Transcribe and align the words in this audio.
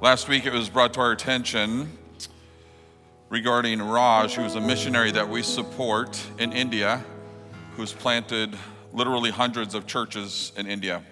Last 0.00 0.28
week 0.28 0.44
it 0.44 0.52
was 0.52 0.68
brought 0.68 0.92
to 0.94 1.00
our 1.00 1.12
attention 1.12 1.96
regarding 3.30 3.80
Raj, 3.80 4.34
who 4.34 4.42
is 4.42 4.54
a 4.54 4.60
missionary 4.60 5.12
that 5.12 5.28
we 5.28 5.42
support 5.42 6.20
in 6.38 6.52
India, 6.52 7.02
who's 7.76 7.92
planted 7.92 8.58
literally 8.92 9.30
hundreds 9.30 9.74
of 9.74 9.86
churches 9.86 10.52
in 10.56 10.66
India, 10.66 11.02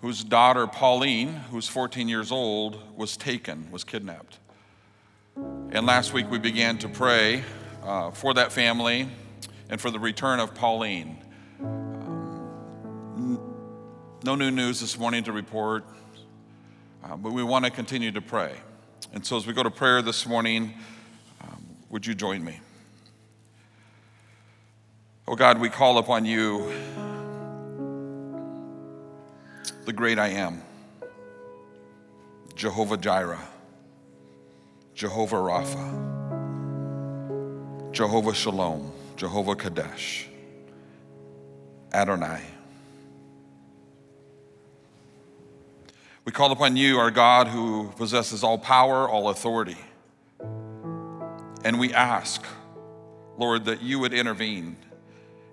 whose 0.00 0.24
daughter 0.24 0.66
Pauline, 0.66 1.34
who's 1.50 1.68
14 1.68 2.08
years 2.08 2.32
old, 2.32 2.80
was 2.96 3.16
taken, 3.16 3.70
was 3.70 3.84
kidnapped. 3.84 4.38
And 5.36 5.84
last 5.84 6.12
week 6.12 6.30
we 6.30 6.38
began 6.38 6.78
to 6.78 6.88
pray 6.88 7.42
uh, 7.82 8.12
for 8.12 8.32
that 8.34 8.52
family 8.52 9.08
and 9.68 9.80
for 9.80 9.90
the 9.90 9.98
return 9.98 10.40
of 10.40 10.54
Pauline. 10.54 11.18
Um, 11.60 13.40
no 14.24 14.36
new 14.36 14.50
news 14.50 14.80
this 14.80 14.98
morning 14.98 15.24
to 15.24 15.32
report, 15.32 15.84
uh, 17.04 17.16
but 17.16 17.32
we 17.32 17.42
want 17.42 17.64
to 17.64 17.70
continue 17.70 18.12
to 18.12 18.20
pray. 18.20 18.54
And 19.12 19.24
so 19.24 19.36
as 19.36 19.46
we 19.46 19.52
go 19.52 19.62
to 19.62 19.70
prayer 19.70 20.02
this 20.02 20.26
morning, 20.26 20.74
um, 21.42 21.64
would 21.88 22.06
you 22.06 22.14
join 22.14 22.44
me? 22.44 22.60
Oh 25.26 25.34
God, 25.36 25.58
we 25.58 25.68
call 25.68 25.98
upon 25.98 26.24
you, 26.24 26.72
the 29.84 29.92
great 29.92 30.18
I 30.18 30.28
am, 30.28 30.62
Jehovah 32.54 32.96
Jireh, 32.96 33.48
Jehovah 34.94 35.36
Rapha, 35.36 36.08
Jehovah 37.92 38.34
Shalom, 38.34 38.92
Jehovah 39.16 39.56
Kadesh, 39.56 40.28
Adonai. 41.92 42.42
We 46.24 46.32
call 46.32 46.52
upon 46.52 46.76
you, 46.76 46.98
our 46.98 47.10
God, 47.10 47.48
who 47.48 47.92
possesses 47.96 48.44
all 48.44 48.58
power, 48.58 49.08
all 49.08 49.30
authority. 49.30 49.78
And 51.64 51.78
we 51.78 51.94
ask, 51.94 52.44
Lord, 53.38 53.64
that 53.64 53.82
you 53.82 53.98
would 53.98 54.12
intervene 54.12 54.76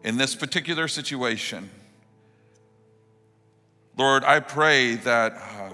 in 0.04 0.18
this 0.18 0.36
particular 0.36 0.88
situation. 0.88 1.70
Lord, 3.98 4.24
I 4.24 4.42
pray 4.42 4.96
that 4.96 5.34
uh, 5.34 5.70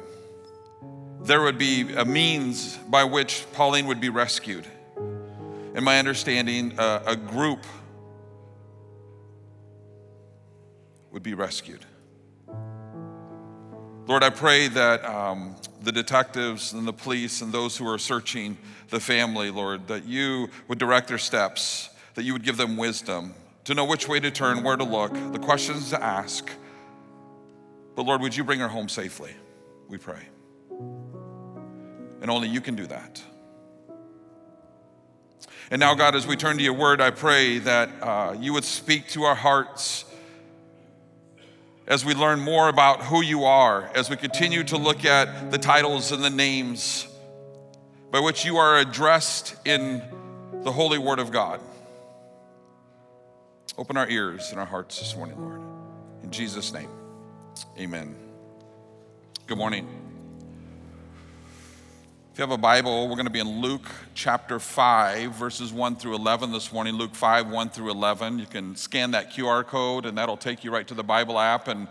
there 1.24 1.42
would 1.42 1.58
be 1.58 1.94
a 1.94 2.06
means 2.06 2.78
by 2.78 3.04
which 3.04 3.46
Pauline 3.54 3.88
would 3.88 4.00
be 4.00 4.10
rescued. 4.10 4.68
In 5.76 5.84
my 5.84 5.98
understanding, 5.98 6.78
uh, 6.78 7.04
a 7.06 7.16
group 7.16 7.66
would 11.12 11.24
be 11.24 11.34
rescued. 11.34 11.86
Lord, 14.06 14.22
I 14.22 14.32
pray 14.32 14.68
that 14.68 15.06
um, 15.06 15.56
the 15.82 15.92
detectives 15.92 16.74
and 16.74 16.86
the 16.86 16.92
police 16.92 17.42
and 17.42 17.54
those 17.54 17.78
who 17.78 17.88
are 17.88 17.98
searching 17.98 18.58
the 18.90 19.00
family, 19.00 19.50
Lord, 19.50 19.88
that 19.88 20.04
you 20.04 20.50
would 20.68 20.78
direct 20.78 21.08
their 21.08 21.18
steps, 21.18 21.90
that 22.16 22.24
you 22.24 22.34
would 22.34 22.44
give 22.44 22.58
them 22.58 22.76
wisdom 22.76 23.34
to 23.64 23.74
know 23.74 23.86
which 23.86 24.10
way 24.10 24.20
to 24.20 24.30
turn, 24.30 24.62
where 24.62 24.76
to 24.76 24.84
look, 24.84 25.14
the 25.32 25.40
questions 25.40 25.90
to 25.92 26.04
ask. 26.04 26.50
But 27.96 28.06
Lord, 28.06 28.20
would 28.20 28.36
you 28.36 28.44
bring 28.44 28.60
her 28.60 28.68
home 28.68 28.90
safely? 28.90 29.32
We 29.88 29.98
pray. 29.98 30.28
And 32.22 32.30
only 32.30 32.50
you 32.50 32.60
can 32.60 32.76
do 32.76 32.86
that. 32.88 33.24
And 35.72 35.80
now, 35.80 35.96
God, 35.96 36.14
as 36.14 36.28
we 36.28 36.36
turn 36.36 36.58
to 36.58 36.64
your 36.64 36.74
word, 36.74 37.00
I 37.00 37.10
pray 37.10 37.60
that 37.60 37.90
uh, 38.02 38.36
you 38.38 38.52
would 38.52 38.66
speak 38.66 39.08
to 39.10 39.24
our 39.24 39.36
hearts 39.36 40.04
as 41.88 42.06
we 42.06 42.14
learn 42.14 42.40
more 42.40 42.70
about 42.70 43.02
who 43.04 43.22
you 43.22 43.44
are, 43.44 43.90
as 43.96 44.10
we 44.10 44.16
continue 44.16 44.64
to 44.64 44.78
look 44.78 45.06
at 45.06 45.52
the 45.52 45.58
titles 45.58 46.12
and 46.12 46.24
the 46.24 46.30
names 46.30 47.08
by 48.12 48.20
which 48.20 48.46
you 48.46 48.58
are 48.58 48.78
addressed 48.78 49.56
in 49.66 50.02
the 50.64 50.72
holy 50.72 50.98
word 50.98 51.20
of 51.20 51.32
God. 51.32 51.60
Open 53.78 53.98
our 53.98 54.08
ears 54.08 54.52
and 54.52 54.60
our 54.60 54.66
hearts 54.66 55.00
this 55.00 55.16
morning, 55.16 55.40
Lord. 55.40 55.62
In 56.24 56.32
Jesus' 56.32 56.72
name, 56.72 56.90
amen. 57.78 58.16
Good 59.48 59.58
morning. 59.58 60.03
If 62.34 62.40
you 62.40 62.42
have 62.42 62.52
a 62.52 62.58
Bible, 62.58 63.08
we're 63.08 63.14
going 63.14 63.28
to 63.28 63.32
be 63.32 63.38
in 63.38 63.62
Luke 63.62 63.86
chapter 64.16 64.58
5, 64.58 65.34
verses 65.34 65.72
1 65.72 65.98
through 65.98 66.16
11 66.16 66.52
this 66.52 66.74
morning. 66.74 66.96
Luke 66.96 67.14
5, 67.14 67.52
1 67.52 67.70
through 67.70 67.92
11. 67.92 68.40
You 68.40 68.48
can 68.48 68.76
scan 68.76 69.12
that 69.12 69.32
QR 69.32 69.64
code, 69.64 70.08
and 70.08 70.18
that'll 70.18 70.36
take 70.36 70.64
you 70.64 70.72
right 70.72 70.88
to 70.88 70.96
the 70.96 71.04
Bible 71.04 71.38
app 71.38 71.68
and, 71.68 71.88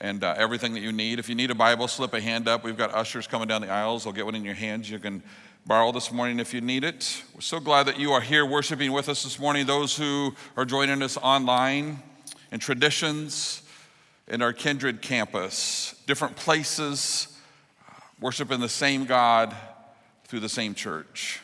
and 0.00 0.24
uh, 0.24 0.34
everything 0.38 0.72
that 0.72 0.80
you 0.80 0.92
need. 0.92 1.18
If 1.18 1.28
you 1.28 1.34
need 1.34 1.50
a 1.50 1.54
Bible, 1.54 1.88
slip 1.88 2.14
a 2.14 2.22
hand 2.22 2.48
up. 2.48 2.64
We've 2.64 2.74
got 2.74 2.94
ushers 2.94 3.26
coming 3.26 3.48
down 3.48 3.60
the 3.60 3.68
aisles. 3.68 4.04
They'll 4.04 4.14
get 4.14 4.24
one 4.24 4.34
in 4.34 4.46
your 4.46 4.54
hands. 4.54 4.88
You 4.88 4.98
can 4.98 5.22
borrow 5.66 5.92
this 5.92 6.10
morning 6.10 6.40
if 6.40 6.54
you 6.54 6.62
need 6.62 6.84
it. 6.84 7.22
We're 7.34 7.42
so 7.42 7.60
glad 7.60 7.82
that 7.82 8.00
you 8.00 8.12
are 8.12 8.22
here 8.22 8.46
worshiping 8.46 8.92
with 8.92 9.10
us 9.10 9.22
this 9.22 9.38
morning. 9.38 9.66
Those 9.66 9.94
who 9.94 10.34
are 10.56 10.64
joining 10.64 11.02
us 11.02 11.18
online 11.18 12.02
in 12.50 12.60
traditions 12.60 13.62
in 14.26 14.40
our 14.40 14.54
kindred 14.54 15.02
campus, 15.02 15.94
different 16.06 16.34
places, 16.34 17.28
uh, 17.86 17.92
worshiping 18.22 18.60
the 18.60 18.70
same 18.70 19.04
God 19.04 19.54
through 20.32 20.40
the 20.40 20.48
same 20.48 20.74
church. 20.74 21.40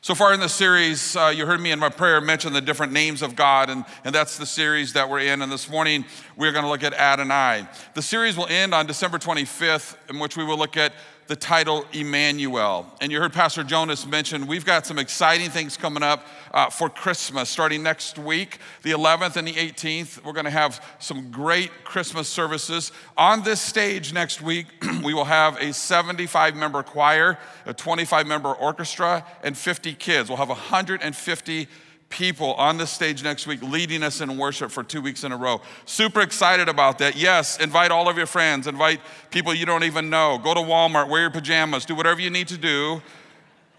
So 0.00 0.16
far 0.16 0.34
in 0.34 0.40
the 0.40 0.48
series, 0.48 1.14
uh, 1.14 1.28
you 1.28 1.46
heard 1.46 1.60
me 1.60 1.70
in 1.70 1.78
my 1.78 1.88
prayer 1.88 2.20
mention 2.20 2.52
the 2.52 2.60
different 2.60 2.92
names 2.92 3.22
of 3.22 3.36
God, 3.36 3.70
and, 3.70 3.84
and 4.04 4.12
that's 4.12 4.36
the 4.36 4.46
series 4.46 4.94
that 4.94 5.08
we're 5.08 5.20
in. 5.20 5.40
And 5.40 5.52
this 5.52 5.70
morning, 5.70 6.04
we're 6.36 6.50
going 6.50 6.64
to 6.64 6.68
look 6.68 6.82
at 6.82 6.92
Adonai. 6.92 7.68
The 7.94 8.02
series 8.02 8.36
will 8.36 8.48
end 8.48 8.74
on 8.74 8.86
December 8.86 9.18
25th, 9.18 9.94
in 10.10 10.18
which 10.18 10.36
we 10.36 10.42
will 10.42 10.58
look 10.58 10.76
at 10.76 10.92
the 11.30 11.36
title 11.36 11.84
Emmanuel. 11.92 12.92
And 13.00 13.12
you 13.12 13.20
heard 13.20 13.32
Pastor 13.32 13.62
Jonas 13.62 14.04
mention 14.04 14.48
we've 14.48 14.64
got 14.64 14.84
some 14.84 14.98
exciting 14.98 15.48
things 15.48 15.76
coming 15.76 16.02
up 16.02 16.26
uh, 16.52 16.70
for 16.70 16.90
Christmas 16.90 17.48
starting 17.48 17.84
next 17.84 18.18
week, 18.18 18.58
the 18.82 18.90
11th 18.90 19.36
and 19.36 19.46
the 19.46 19.52
18th. 19.52 20.24
We're 20.24 20.32
going 20.32 20.46
to 20.46 20.50
have 20.50 20.84
some 20.98 21.30
great 21.30 21.70
Christmas 21.84 22.28
services. 22.28 22.90
On 23.16 23.44
this 23.44 23.60
stage 23.60 24.12
next 24.12 24.42
week, 24.42 24.66
we 25.04 25.14
will 25.14 25.24
have 25.24 25.56
a 25.58 25.72
75 25.72 26.56
member 26.56 26.82
choir, 26.82 27.38
a 27.64 27.72
25 27.72 28.26
member 28.26 28.52
orchestra, 28.52 29.24
and 29.44 29.56
50 29.56 29.94
kids. 29.94 30.28
We'll 30.28 30.38
have 30.38 30.48
150 30.48 31.68
people 32.10 32.54
on 32.54 32.76
the 32.76 32.86
stage 32.86 33.22
next 33.22 33.46
week 33.46 33.62
leading 33.62 34.02
us 34.02 34.20
in 34.20 34.36
worship 34.36 34.70
for 34.70 34.82
two 34.82 35.00
weeks 35.00 35.24
in 35.24 35.32
a 35.32 35.36
row. 35.36 35.60
Super 35.86 36.20
excited 36.20 36.68
about 36.68 36.98
that. 36.98 37.16
Yes, 37.16 37.58
invite 37.58 37.90
all 37.90 38.08
of 38.08 38.16
your 38.16 38.26
friends, 38.26 38.66
invite 38.66 39.00
people 39.30 39.54
you 39.54 39.64
don't 39.64 39.84
even 39.84 40.10
know. 40.10 40.38
Go 40.42 40.52
to 40.52 40.60
Walmart, 40.60 41.08
wear 41.08 41.22
your 41.22 41.30
pajamas, 41.30 41.86
do 41.86 41.94
whatever 41.94 42.20
you 42.20 42.28
need 42.28 42.48
to 42.48 42.58
do. 42.58 43.00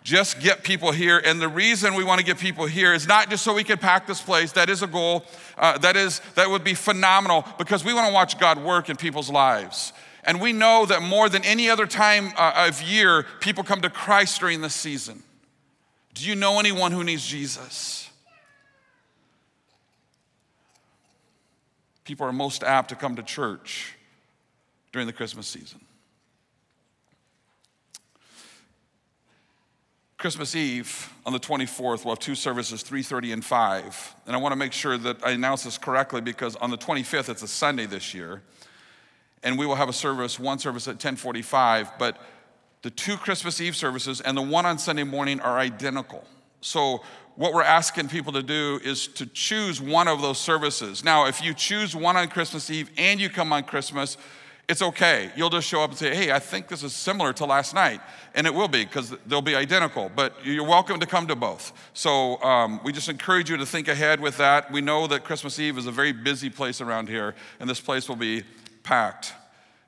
Just 0.03 0.39
get 0.39 0.63
people 0.63 0.91
here. 0.91 1.21
And 1.23 1.39
the 1.39 1.47
reason 1.47 1.93
we 1.93 2.03
want 2.03 2.19
to 2.19 2.25
get 2.25 2.39
people 2.39 2.65
here 2.65 2.93
is 2.93 3.07
not 3.07 3.29
just 3.29 3.43
so 3.43 3.53
we 3.53 3.63
can 3.63 3.77
pack 3.77 4.07
this 4.07 4.19
place. 4.19 4.51
That 4.53 4.67
is 4.67 4.81
a 4.81 4.87
goal. 4.87 5.25
Uh, 5.57 5.77
that 5.77 5.95
is 5.95 6.21
that 6.33 6.49
would 6.49 6.63
be 6.63 6.73
phenomenal 6.73 7.45
because 7.59 7.85
we 7.85 7.93
want 7.93 8.07
to 8.07 8.13
watch 8.13 8.39
God 8.39 8.57
work 8.57 8.89
in 8.89 8.97
people's 8.97 9.29
lives. 9.29 9.93
And 10.23 10.41
we 10.41 10.53
know 10.53 10.85
that 10.87 11.01
more 11.03 11.29
than 11.29 11.43
any 11.45 11.69
other 11.69 11.85
time 11.85 12.31
uh, 12.35 12.67
of 12.67 12.81
year, 12.81 13.25
people 13.41 13.63
come 13.63 13.81
to 13.81 13.89
Christ 13.89 14.39
during 14.39 14.61
this 14.61 14.73
season. 14.73 15.21
Do 16.13 16.27
you 16.27 16.35
know 16.35 16.59
anyone 16.59 16.91
who 16.91 17.03
needs 17.03 17.25
Jesus? 17.25 18.10
People 22.03 22.25
are 22.25 22.33
most 22.33 22.63
apt 22.63 22.89
to 22.89 22.95
come 22.95 23.15
to 23.15 23.23
church 23.23 23.95
during 24.91 25.07
the 25.07 25.13
Christmas 25.13 25.47
season. 25.47 25.79
Christmas 30.21 30.55
Eve 30.55 31.11
on 31.25 31.33
the 31.33 31.39
24th, 31.39 32.05
we'll 32.05 32.13
have 32.13 32.19
two 32.19 32.35
services, 32.35 32.83
3:30 32.83 33.33
and 33.33 33.43
5. 33.43 34.15
And 34.27 34.35
I 34.35 34.39
want 34.39 34.51
to 34.51 34.55
make 34.55 34.71
sure 34.71 34.95
that 34.95 35.25
I 35.25 35.31
announce 35.31 35.63
this 35.63 35.79
correctly 35.79 36.21
because 36.21 36.55
on 36.57 36.69
the 36.69 36.77
25th, 36.77 37.27
it's 37.27 37.41
a 37.41 37.47
Sunday 37.47 37.87
this 37.87 38.13
year. 38.13 38.43
And 39.41 39.57
we 39.57 39.65
will 39.65 39.75
have 39.75 39.89
a 39.89 39.93
service, 39.93 40.39
one 40.39 40.59
service 40.59 40.87
at 40.87 40.99
1045, 40.99 41.97
but 41.97 42.21
the 42.83 42.91
two 42.91 43.17
Christmas 43.17 43.59
Eve 43.59 43.75
services 43.75 44.21
and 44.21 44.37
the 44.37 44.43
one 44.43 44.63
on 44.67 44.77
Sunday 44.77 45.03
morning 45.03 45.39
are 45.39 45.57
identical. 45.57 46.23
So 46.61 47.01
what 47.35 47.53
we're 47.53 47.63
asking 47.63 48.09
people 48.09 48.33
to 48.33 48.43
do 48.43 48.79
is 48.83 49.07
to 49.07 49.25
choose 49.25 49.81
one 49.81 50.07
of 50.07 50.21
those 50.21 50.37
services. 50.37 51.03
Now, 51.03 51.27
if 51.27 51.43
you 51.43 51.53
choose 51.53 51.95
one 51.95 52.17
on 52.17 52.27
Christmas 52.27 52.69
Eve 52.69 52.89
and 52.97 53.19
you 53.19 53.29
come 53.29 53.53
on 53.53 53.63
Christmas, 53.63 54.17
it's 54.71 54.81
okay. 54.81 55.31
You'll 55.35 55.49
just 55.49 55.67
show 55.67 55.81
up 55.81 55.89
and 55.89 55.99
say, 55.99 56.15
hey, 56.15 56.31
I 56.31 56.39
think 56.39 56.67
this 56.67 56.81
is 56.81 56.93
similar 56.93 57.33
to 57.33 57.45
last 57.45 57.73
night. 57.73 57.99
And 58.35 58.47
it 58.47 58.53
will 58.53 58.67
be 58.67 58.85
because 58.85 59.13
they'll 59.25 59.41
be 59.41 59.55
identical, 59.55 60.09
but 60.15 60.33
you're 60.45 60.65
welcome 60.65 60.99
to 60.99 61.05
come 61.05 61.27
to 61.27 61.35
both. 61.35 61.73
So 61.93 62.41
um, 62.41 62.79
we 62.83 62.93
just 62.93 63.09
encourage 63.09 63.49
you 63.49 63.57
to 63.57 63.65
think 63.65 63.87
ahead 63.87 64.21
with 64.21 64.37
that. 64.37 64.71
We 64.71 64.79
know 64.79 65.07
that 65.07 65.23
Christmas 65.25 65.59
Eve 65.59 65.77
is 65.77 65.87
a 65.87 65.91
very 65.91 66.13
busy 66.13 66.49
place 66.49 66.79
around 66.79 67.09
here, 67.09 67.35
and 67.59 67.69
this 67.69 67.81
place 67.81 68.07
will 68.07 68.15
be 68.15 68.43
packed. 68.83 69.33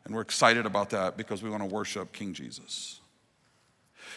And 0.06 0.14
we're 0.14 0.22
excited 0.22 0.66
about 0.66 0.90
that 0.90 1.16
because 1.16 1.42
we 1.42 1.50
want 1.50 1.64
to 1.64 1.70
worship 1.74 2.12
King 2.12 2.34
Jesus. 2.34 3.00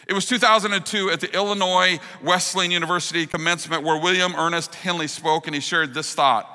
It 0.07 0.13
was 0.13 0.25
2002 0.25 1.09
at 1.09 1.19
the 1.19 1.33
Illinois 1.35 1.99
Wesleyan 2.23 2.71
University 2.71 3.27
commencement 3.27 3.83
where 3.83 3.99
William 3.99 4.33
Ernest 4.35 4.73
Henley 4.75 5.07
spoke 5.07 5.47
and 5.47 5.53
he 5.53 5.59
shared 5.59 5.93
this 5.93 6.13
thought 6.15 6.49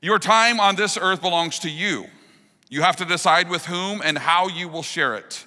Your 0.00 0.18
time 0.18 0.60
on 0.60 0.76
this 0.76 0.96
earth 0.96 1.20
belongs 1.20 1.58
to 1.60 1.70
you. 1.70 2.06
You 2.70 2.82
have 2.82 2.96
to 2.96 3.04
decide 3.04 3.50
with 3.50 3.66
whom 3.66 4.00
and 4.02 4.16
how 4.16 4.48
you 4.48 4.68
will 4.68 4.82
share 4.82 5.16
it. 5.16 5.44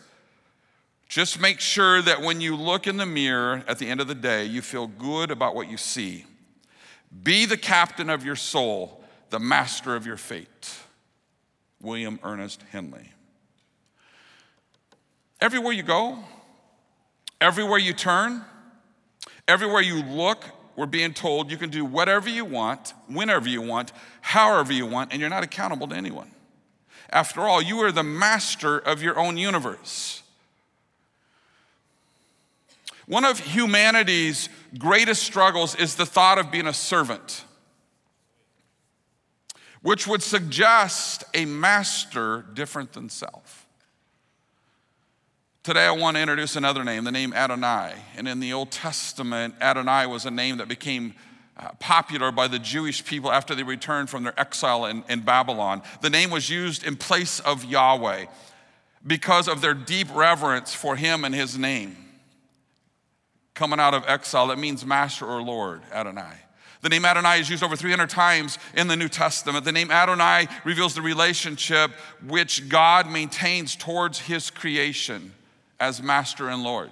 Just 1.08 1.40
make 1.40 1.62
sure 1.62 2.02
that 2.02 2.22
when 2.22 2.42
you 2.42 2.56
look 2.56 2.86
in 2.86 2.98
the 2.98 3.06
mirror 3.06 3.64
at 3.68 3.80
the 3.80 3.88
end 3.88 4.02
of 4.02 4.08
the 4.08 4.16
day, 4.16 4.44
you 4.44 4.62
feel 4.62 4.88
good 4.88 5.32
about 5.32 5.56
what 5.56 5.70
you 5.70 5.78
see. 5.78 6.26
Be 7.24 7.46
the 7.46 7.58
captain 7.58 8.10
of 8.10 8.26
your 8.26 8.36
soul, 8.36 9.04
the 9.30 9.40
master 9.40 9.96
of 9.96 10.06
your 10.06 10.18
fate. 10.18 10.70
William 11.82 12.20
Ernest 12.24 12.64
Henley. 12.72 13.12
Everywhere 15.40 15.72
you 15.72 15.84
go, 15.84 16.20
everywhere 17.42 17.80
you 17.80 17.94
turn, 17.94 18.44
everywhere 19.48 19.82
you 19.82 20.04
look, 20.04 20.44
we're 20.76 20.86
being 20.86 21.14
told 21.14 21.50
you 21.50 21.58
can 21.58 21.70
do 21.70 21.84
whatever 21.84 22.30
you 22.30 22.46
want, 22.46 22.94
whenever 23.08 23.50
you 23.50 23.62
want, 23.62 23.92
however 24.22 24.72
you 24.72 24.86
want, 24.86 25.12
and 25.12 25.20
you're 25.20 25.30
not 25.30 25.44
accountable 25.44 25.88
to 25.88 25.96
anyone. 25.96 26.32
After 27.10 27.42
all, 27.42 27.62
you 27.62 27.80
are 27.80 27.92
the 27.92 28.04
master 28.04 28.78
of 28.78 29.02
your 29.02 29.18
own 29.18 29.38
universe. 29.38 30.22
One 33.08 33.24
of 33.24 33.40
humanity's 33.40 34.50
greatest 34.78 35.24
struggles 35.24 35.76
is 35.76 35.96
the 35.96 36.06
thought 36.06 36.38
of 36.38 36.52
being 36.52 36.68
a 36.68 36.74
servant, 36.74 37.46
which 39.82 40.06
would 40.06 40.22
suggest 40.22 41.24
a 41.34 41.46
master 41.46 42.46
different 42.54 42.94
than 42.94 43.10
self. 43.10 43.67
Today, 45.68 45.86
I 45.86 45.92
want 45.92 46.16
to 46.16 46.22
introduce 46.22 46.56
another 46.56 46.86
name, 46.86 47.04
the 47.04 47.12
name 47.12 47.34
Adonai. 47.34 47.94
And 48.16 48.26
in 48.26 48.40
the 48.40 48.54
Old 48.54 48.72
Testament, 48.72 49.54
Adonai 49.60 50.06
was 50.06 50.26
a 50.26 50.32
name 50.32 50.60
that 50.60 50.70
became 50.70 51.14
uh, 51.58 51.72
popular 51.78 52.32
by 52.32 52.48
the 52.48 52.58
Jewish 52.58 53.04
people 53.04 53.30
after 53.30 53.54
they 53.54 53.64
returned 53.64 54.10
from 54.10 54.24
their 54.24 54.40
exile 54.40 54.86
in, 54.86 55.04
in 55.10 55.20
Babylon. 55.26 55.82
The 56.00 56.10
name 56.10 56.30
was 56.30 56.50
used 56.50 56.86
in 56.86 56.96
place 56.96 57.42
of 57.42 57.66
Yahweh 57.66 58.28
because 59.06 59.50
of 59.50 59.60
their 59.60 59.74
deep 59.74 60.08
reverence 60.16 60.74
for 60.74 60.96
him 60.96 61.26
and 61.26 61.36
his 61.36 61.58
name 61.58 61.98
coming 63.54 63.82
out 63.82 63.94
of 63.94 64.06
exile. 64.08 64.52
It 64.52 64.60
means 64.60 64.86
master 64.86 65.26
or 65.26 65.42
Lord, 65.42 65.82
Adonai. 65.92 66.36
The 66.80 66.88
name 66.88 67.04
Adonai 67.04 67.42
is 67.42 67.50
used 67.50 67.62
over 67.62 67.76
300 67.76 68.10
times 68.10 68.58
in 68.74 68.88
the 68.88 68.96
New 68.96 69.10
Testament. 69.10 69.66
The 69.66 69.74
name 69.74 69.92
Adonai 69.92 70.48
reveals 70.64 70.96
the 70.96 71.02
relationship 71.02 71.92
which 72.26 72.70
God 72.70 73.12
maintains 73.12 73.76
towards 73.76 74.20
his 74.20 74.50
creation 74.50 75.34
as 75.80 76.02
master 76.02 76.50
and 76.50 76.64
Lord. 76.64 76.90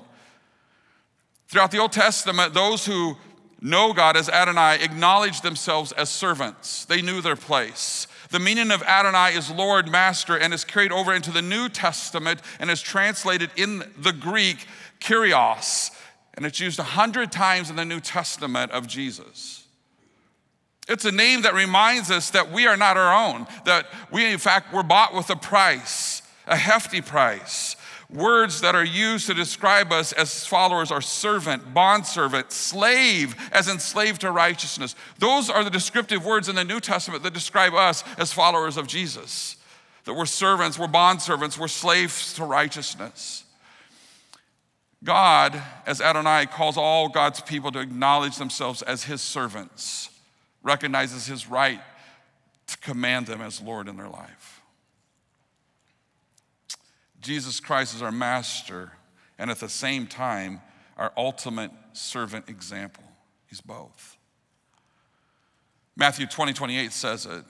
Throughout 1.47 1.71
the 1.71 1.79
Old 1.79 1.91
Testament, 1.91 2.53
those 2.53 2.85
who 2.85 3.17
know 3.61 3.93
God 3.93 4.17
as 4.17 4.29
Adonai 4.29 4.77
acknowledge 4.81 5.41
themselves 5.41 5.91
as 5.93 6.09
servants. 6.09 6.85
They 6.85 7.01
knew 7.01 7.21
their 7.21 7.35
place. 7.35 8.07
The 8.29 8.39
meaning 8.39 8.71
of 8.71 8.83
Adonai 8.83 9.35
is 9.35 9.49
Lord, 9.49 9.89
Master, 9.89 10.37
and 10.37 10.53
is 10.53 10.63
carried 10.63 10.91
over 10.91 11.13
into 11.13 11.31
the 11.31 11.41
New 11.41 11.69
Testament 11.69 12.41
and 12.59 12.69
is 12.69 12.81
translated 12.81 13.49
in 13.55 13.83
the 13.97 14.13
Greek, 14.13 14.67
Kyrios, 14.99 15.91
and 16.33 16.45
it's 16.45 16.59
used 16.59 16.79
a 16.79 16.83
hundred 16.83 17.31
times 17.31 17.69
in 17.69 17.75
the 17.75 17.85
New 17.85 17.99
Testament 17.99 18.71
of 18.71 18.87
Jesus. 18.87 19.65
It's 20.87 21.05
a 21.05 21.11
name 21.11 21.43
that 21.43 21.53
reminds 21.53 22.11
us 22.11 22.29
that 22.31 22.51
we 22.51 22.67
are 22.67 22.77
not 22.77 22.97
our 22.97 23.13
own, 23.13 23.47
that 23.65 23.87
we, 24.11 24.31
in 24.31 24.37
fact, 24.37 24.73
were 24.73 24.83
bought 24.83 25.15
with 25.15 25.29
a 25.29 25.35
price, 25.35 26.21
a 26.45 26.55
hefty 26.55 27.01
price. 27.01 27.74
Words 28.09 28.61
that 28.61 28.75
are 28.75 28.85
used 28.85 29.27
to 29.27 29.33
describe 29.33 29.91
us 29.91 30.13
as 30.13 30.45
followers 30.45 30.91
are 30.91 31.01
servant, 31.01 31.73
bondservant, 31.73 32.51
slave, 32.51 33.35
as 33.51 33.67
enslaved 33.67 34.21
to 34.21 34.31
righteousness. 34.31 34.95
Those 35.17 35.49
are 35.49 35.63
the 35.63 35.71
descriptive 35.71 36.23
words 36.23 36.47
in 36.47 36.55
the 36.55 36.63
New 36.63 36.79
Testament 36.79 37.23
that 37.23 37.33
describe 37.33 37.73
us 37.73 38.03
as 38.17 38.31
followers 38.31 38.77
of 38.77 38.87
Jesus. 38.87 39.57
That 40.03 40.13
we're 40.13 40.27
servants, 40.27 40.77
we're 40.77 40.87
bondservants, 40.87 41.57
we're 41.57 41.67
slaves 41.67 42.33
to 42.35 42.45
righteousness. 42.45 43.43
God, 45.03 45.61
as 45.85 45.99
Adonai, 45.99 46.45
calls 46.45 46.77
all 46.77 47.09
God's 47.09 47.41
people 47.41 47.71
to 47.71 47.79
acknowledge 47.79 48.37
themselves 48.37 48.81
as 48.83 49.03
his 49.03 49.21
servants, 49.21 50.09
recognizes 50.63 51.25
his 51.25 51.47
right 51.47 51.81
to 52.67 52.77
command 52.77 53.27
them 53.27 53.41
as 53.41 53.61
Lord 53.61 53.87
in 53.87 53.97
their 53.97 54.09
life. 54.09 54.54
Jesus 57.25 57.59
Christ 57.59 57.95
is 57.95 58.03
our 58.03 58.11
master 58.11 58.91
and 59.39 59.49
at 59.49 59.59
the 59.59 59.67
same 59.67 60.05
time 60.05 60.61
our 60.95 61.11
ultimate 61.17 61.71
servant 61.93 62.47
example. 62.47 63.03
He's 63.47 63.61
both. 63.61 64.15
Matthew 65.97 66.27
20, 66.27 66.53
28 66.53 66.91
says 66.91 67.25
it 67.25 67.43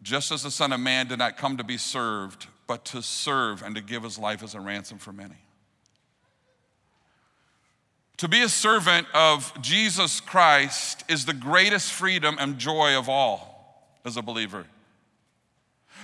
just 0.00 0.30
as 0.30 0.44
the 0.44 0.50
Son 0.50 0.72
of 0.72 0.78
Man 0.78 1.08
did 1.08 1.18
not 1.18 1.36
come 1.36 1.56
to 1.56 1.64
be 1.64 1.76
served, 1.76 2.46
but 2.68 2.84
to 2.84 3.02
serve 3.02 3.62
and 3.62 3.74
to 3.74 3.80
give 3.80 4.04
his 4.04 4.16
life 4.16 4.44
as 4.44 4.54
a 4.54 4.60
ransom 4.60 4.98
for 4.98 5.12
many. 5.12 5.34
To 8.18 8.28
be 8.28 8.42
a 8.42 8.48
servant 8.48 9.08
of 9.12 9.52
Jesus 9.60 10.20
Christ 10.20 11.02
is 11.08 11.26
the 11.26 11.34
greatest 11.34 11.90
freedom 11.92 12.36
and 12.38 12.58
joy 12.58 12.96
of 12.96 13.08
all 13.08 13.90
as 14.04 14.16
a 14.16 14.22
believer. 14.22 14.66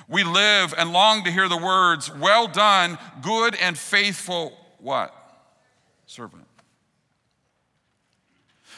We 0.08 0.24
live 0.24 0.74
and 0.76 0.92
long 0.92 1.24
to 1.24 1.30
hear 1.30 1.48
the 1.48 1.56
words, 1.56 2.10
well 2.14 2.48
done, 2.48 2.98
good 3.22 3.54
and 3.56 3.78
faithful, 3.78 4.52
what? 4.78 5.14
Servant. 6.06 6.46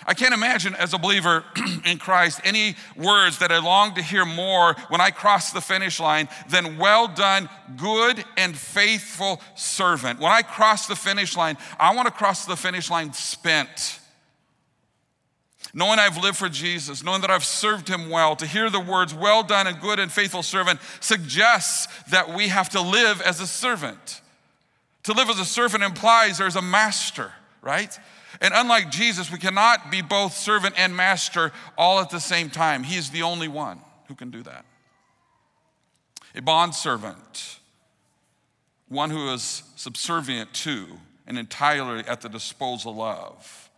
I 0.06 0.14
can't 0.14 0.34
imagine 0.34 0.74
as 0.74 0.92
a 0.92 0.98
believer 0.98 1.44
in 1.84 1.98
Christ 1.98 2.40
any 2.44 2.76
words 2.96 3.38
that 3.38 3.50
I 3.50 3.58
long 3.58 3.94
to 3.94 4.02
hear 4.02 4.24
more 4.24 4.74
when 4.88 5.00
I 5.00 5.10
cross 5.10 5.52
the 5.52 5.60
finish 5.60 5.98
line 5.98 6.28
than 6.48 6.78
well 6.78 7.08
done, 7.08 7.48
good 7.76 8.22
and 8.36 8.56
faithful 8.56 9.40
servant. 9.54 10.20
When 10.20 10.32
I 10.32 10.42
cross 10.42 10.86
the 10.86 10.96
finish 10.96 11.36
line, 11.36 11.56
I 11.78 11.94
want 11.94 12.06
to 12.06 12.12
cross 12.12 12.44
the 12.44 12.56
finish 12.56 12.90
line 12.90 13.12
spent. 13.12 14.00
Knowing 15.76 15.98
I've 15.98 16.16
lived 16.16 16.36
for 16.36 16.48
Jesus, 16.48 17.02
knowing 17.02 17.20
that 17.22 17.30
I've 17.30 17.44
served 17.44 17.88
him 17.88 18.08
well, 18.08 18.36
to 18.36 18.46
hear 18.46 18.70
the 18.70 18.78
words, 18.78 19.12
well 19.12 19.42
done 19.42 19.66
and 19.66 19.80
good 19.80 19.98
and 19.98 20.10
faithful 20.10 20.44
servant, 20.44 20.78
suggests 21.00 21.88
that 22.10 22.32
we 22.32 22.46
have 22.46 22.68
to 22.70 22.80
live 22.80 23.20
as 23.20 23.40
a 23.40 23.46
servant. 23.46 24.20
To 25.02 25.12
live 25.12 25.28
as 25.28 25.40
a 25.40 25.44
servant 25.44 25.82
implies 25.82 26.38
there's 26.38 26.54
a 26.54 26.62
master, 26.62 27.32
right? 27.60 27.98
And 28.40 28.54
unlike 28.54 28.92
Jesus, 28.92 29.32
we 29.32 29.38
cannot 29.38 29.90
be 29.90 30.00
both 30.00 30.36
servant 30.36 30.76
and 30.78 30.96
master 30.96 31.50
all 31.76 31.98
at 31.98 32.08
the 32.08 32.20
same 32.20 32.50
time. 32.50 32.84
He 32.84 32.96
is 32.96 33.10
the 33.10 33.22
only 33.22 33.48
one 33.48 33.80
who 34.06 34.14
can 34.14 34.30
do 34.30 34.44
that. 34.44 34.64
A 36.36 36.42
bondservant, 36.42 37.58
one 38.88 39.10
who 39.10 39.32
is 39.32 39.64
subservient 39.74 40.54
to 40.54 40.86
and 41.26 41.36
entirely 41.36 42.04
at 42.06 42.20
the 42.20 42.28
disposal 42.28 43.02
of 43.02 43.70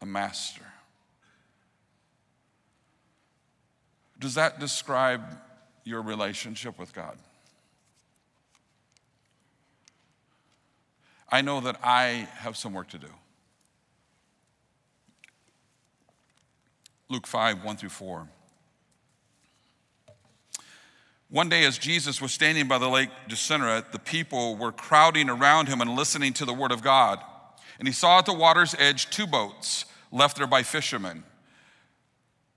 a 0.00 0.06
master. 0.06 0.65
Does 4.18 4.34
that 4.34 4.58
describe 4.58 5.22
your 5.84 6.02
relationship 6.02 6.78
with 6.78 6.92
God? 6.92 7.16
I 11.28 11.42
know 11.42 11.60
that 11.60 11.78
I 11.82 12.28
have 12.38 12.56
some 12.56 12.72
work 12.72 12.88
to 12.90 12.98
do. 12.98 13.08
Luke 17.08 17.26
5, 17.26 17.64
1 17.64 17.76
through 17.76 17.88
4. 17.88 18.28
One 21.28 21.48
day, 21.48 21.64
as 21.64 21.76
Jesus 21.76 22.20
was 22.22 22.32
standing 22.32 22.68
by 22.68 22.78
the 22.78 22.88
lake 22.88 23.10
Gennesaret, 23.26 23.90
the 23.90 23.98
people 23.98 24.56
were 24.56 24.70
crowding 24.70 25.28
around 25.28 25.68
him 25.68 25.80
and 25.80 25.96
listening 25.96 26.32
to 26.34 26.44
the 26.44 26.54
word 26.54 26.70
of 26.70 26.82
God. 26.82 27.20
And 27.78 27.88
he 27.88 27.92
saw 27.92 28.18
at 28.18 28.26
the 28.26 28.32
water's 28.32 28.74
edge 28.78 29.10
two 29.10 29.26
boats 29.26 29.84
left 30.12 30.38
there 30.38 30.46
by 30.46 30.62
fishermen 30.62 31.24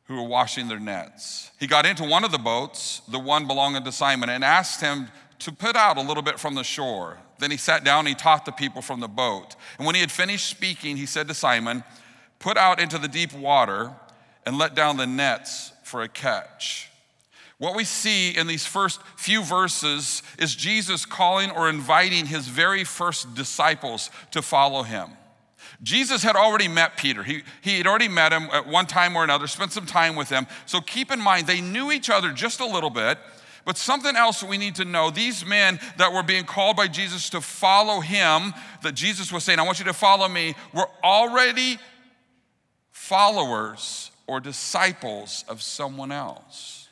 who 0.09 0.15
were 0.15 0.27
washing 0.27 0.67
their 0.67 0.79
nets. 0.79 1.51
He 1.59 1.67
got 1.67 1.85
into 1.85 2.03
one 2.03 2.23
of 2.23 2.31
the 2.31 2.39
boats, 2.39 3.03
the 3.07 3.19
one 3.19 3.45
belonging 3.45 3.83
to 3.83 3.91
Simon, 3.91 4.27
and 4.27 4.43
asked 4.43 4.81
him 4.81 5.07
to 5.37 5.51
put 5.51 5.75
out 5.75 5.97
a 5.97 6.01
little 6.01 6.23
bit 6.23 6.39
from 6.39 6.55
the 6.55 6.63
shore. 6.63 7.19
Then 7.37 7.51
he 7.51 7.57
sat 7.57 7.83
down 7.83 7.99
and 7.99 8.07
he 8.07 8.15
taught 8.15 8.43
the 8.43 8.51
people 8.51 8.81
from 8.81 9.01
the 9.01 9.07
boat. 9.07 9.55
And 9.77 9.85
when 9.85 9.93
he 9.93 10.01
had 10.01 10.11
finished 10.11 10.47
speaking, 10.47 10.97
he 10.97 11.05
said 11.05 11.27
to 11.27 11.35
Simon, 11.35 11.83
Put 12.39 12.57
out 12.57 12.79
into 12.79 12.97
the 12.97 13.07
deep 13.07 13.33
water 13.33 13.93
and 14.47 14.57
let 14.57 14.73
down 14.73 14.97
the 14.97 15.05
nets 15.05 15.73
for 15.83 16.01
a 16.01 16.07
catch. 16.07 16.89
What 17.59 17.75
we 17.75 17.83
see 17.83 18.31
in 18.31 18.47
these 18.47 18.65
first 18.65 18.99
few 19.15 19.43
verses 19.43 20.23
is 20.39 20.55
Jesus 20.55 21.05
calling 21.05 21.51
or 21.51 21.69
inviting 21.69 22.25
his 22.25 22.47
very 22.47 22.83
first 22.83 23.35
disciples 23.35 24.09
to 24.31 24.41
follow 24.41 24.81
him. 24.81 25.11
Jesus 25.81 26.23
had 26.23 26.35
already 26.35 26.67
met 26.67 26.97
Peter. 26.97 27.23
He, 27.23 27.43
he 27.61 27.77
had 27.77 27.87
already 27.87 28.09
met 28.09 28.33
him 28.33 28.49
at 28.51 28.67
one 28.67 28.85
time 28.85 29.15
or 29.15 29.23
another, 29.23 29.47
spent 29.47 29.71
some 29.71 29.85
time 29.85 30.15
with 30.15 30.29
him. 30.29 30.45
So 30.65 30.81
keep 30.81 31.11
in 31.11 31.21
mind, 31.21 31.47
they 31.47 31.61
knew 31.61 31.91
each 31.91 32.09
other 32.09 32.31
just 32.31 32.59
a 32.59 32.65
little 32.65 32.89
bit. 32.89 33.17
But 33.65 33.77
something 33.77 34.15
else 34.15 34.43
we 34.43 34.57
need 34.57 34.75
to 34.75 34.85
know 34.85 35.09
these 35.09 35.45
men 35.45 35.79
that 35.97 36.11
were 36.11 36.23
being 36.23 36.43
called 36.43 36.75
by 36.75 36.87
Jesus 36.87 37.29
to 37.31 37.41
follow 37.41 37.99
him, 37.99 38.53
that 38.83 38.93
Jesus 38.93 39.31
was 39.31 39.43
saying, 39.43 39.59
I 39.59 39.63
want 39.63 39.79
you 39.79 39.85
to 39.85 39.93
follow 39.93 40.27
me, 40.27 40.55
were 40.73 40.87
already 41.03 41.77
followers 42.91 44.11
or 44.27 44.39
disciples 44.39 45.45
of 45.47 45.61
someone 45.61 46.11
else. 46.11 46.87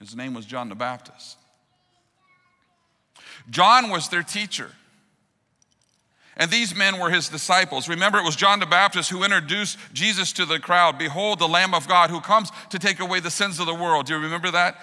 His 0.00 0.14
name 0.14 0.34
was 0.34 0.44
John 0.44 0.68
the 0.68 0.74
Baptist. 0.74 1.38
John 3.48 3.90
was 3.90 4.08
their 4.08 4.22
teacher. 4.22 4.70
And 6.36 6.50
these 6.50 6.74
men 6.74 6.98
were 6.98 7.10
his 7.10 7.28
disciples. 7.28 7.88
Remember, 7.88 8.18
it 8.18 8.24
was 8.24 8.34
John 8.34 8.58
the 8.58 8.66
Baptist 8.66 9.10
who 9.10 9.22
introduced 9.22 9.78
Jesus 9.92 10.32
to 10.32 10.44
the 10.44 10.58
crowd. 10.58 10.98
Behold, 10.98 11.38
the 11.38 11.48
Lamb 11.48 11.74
of 11.74 11.86
God 11.86 12.10
who 12.10 12.20
comes 12.20 12.50
to 12.70 12.78
take 12.78 12.98
away 12.98 13.20
the 13.20 13.30
sins 13.30 13.60
of 13.60 13.66
the 13.66 13.74
world. 13.74 14.06
Do 14.06 14.14
you 14.14 14.18
remember 14.18 14.50
that? 14.50 14.80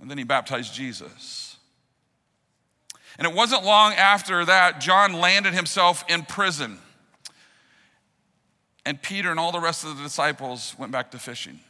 And 0.00 0.10
then 0.10 0.18
he 0.18 0.24
baptized 0.24 0.72
Jesus. 0.74 1.56
And 3.18 3.26
it 3.26 3.34
wasn't 3.34 3.64
long 3.64 3.92
after 3.94 4.44
that, 4.44 4.80
John 4.80 5.12
landed 5.14 5.54
himself 5.54 6.04
in 6.08 6.22
prison. 6.22 6.78
And 8.86 9.00
Peter 9.00 9.30
and 9.30 9.38
all 9.38 9.52
the 9.52 9.60
rest 9.60 9.84
of 9.84 9.96
the 9.96 10.02
disciples 10.02 10.74
went 10.78 10.92
back 10.92 11.10
to 11.12 11.18
fishing. 11.18 11.60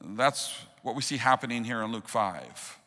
That's 0.00 0.54
what 0.82 0.94
we 0.94 1.02
see 1.02 1.16
happening 1.16 1.64
here 1.64 1.82
in 1.82 1.92
Luke 1.92 2.08
5 2.08 2.78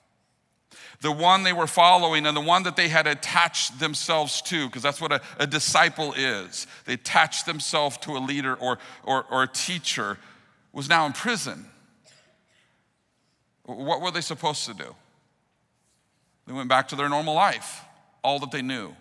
the 1.02 1.12
one 1.12 1.42
they 1.44 1.54
were 1.54 1.68
following 1.68 2.28
and 2.28 2.38
the 2.38 2.42
one 2.42 2.64
that 2.64 2.76
they 2.76 2.88
had 2.88 3.08
attached 3.08 3.80
themselves 3.80 4.42
to, 4.44 4.68
because 4.68 4.84
that's 4.84 5.02
what 5.02 5.12
a, 5.12 5.22
a, 5.40 5.48
disciple 5.48 6.14
is. 6.14 6.68
They 6.86 6.94
attached 6.94 7.48
themselves 7.48 7.98
to 8.00 8.16
a 8.16 8.20
leader 8.20 8.56
or, 8.56 8.78
or, 9.04 9.26
or 9.32 9.44
a 9.44 9.48
teacher, 9.48 10.20
was 10.72 10.88
now 10.88 11.08
in 11.08 11.14
prison. 11.14 11.66
What 13.64 14.02
were 14.02 14.12
they 14.12 14.22
supposed 14.22 14.66
to 14.66 14.76
do? 14.76 14.96
They 16.46 16.54
went 16.54 16.70
back 16.70 16.88
to 16.90 16.96
their 16.96 17.10
normal 17.10 17.34
life, 17.34 17.84
all 18.24 18.40
that 18.40 18.52
they 18.52 18.62
knew. 18.62 18.96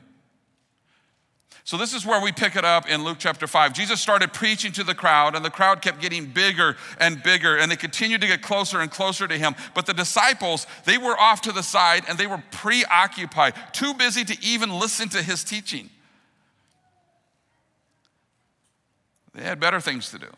So, 1.64 1.76
this 1.76 1.92
is 1.92 2.06
where 2.06 2.20
we 2.20 2.32
pick 2.32 2.56
it 2.56 2.64
up 2.64 2.88
in 2.88 3.04
Luke 3.04 3.18
chapter 3.20 3.46
5. 3.46 3.74
Jesus 3.74 4.00
started 4.00 4.32
preaching 4.32 4.72
to 4.72 4.82
the 4.82 4.94
crowd, 4.94 5.34
and 5.34 5.44
the 5.44 5.50
crowd 5.50 5.82
kept 5.82 6.00
getting 6.00 6.26
bigger 6.26 6.76
and 6.98 7.22
bigger, 7.22 7.58
and 7.58 7.70
they 7.70 7.76
continued 7.76 8.22
to 8.22 8.26
get 8.26 8.42
closer 8.42 8.80
and 8.80 8.90
closer 8.90 9.28
to 9.28 9.36
him. 9.36 9.54
But 9.74 9.86
the 9.86 9.92
disciples, 9.92 10.66
they 10.84 10.96
were 10.96 11.18
off 11.18 11.42
to 11.42 11.52
the 11.52 11.62
side 11.62 12.04
and 12.08 12.18
they 12.18 12.26
were 12.26 12.42
preoccupied, 12.50 13.54
too 13.72 13.94
busy 13.94 14.24
to 14.24 14.36
even 14.42 14.70
listen 14.70 15.08
to 15.10 15.22
his 15.22 15.44
teaching. 15.44 15.90
They 19.34 19.42
had 19.42 19.60
better 19.60 19.80
things 19.80 20.10
to 20.10 20.18
do. 20.18 20.28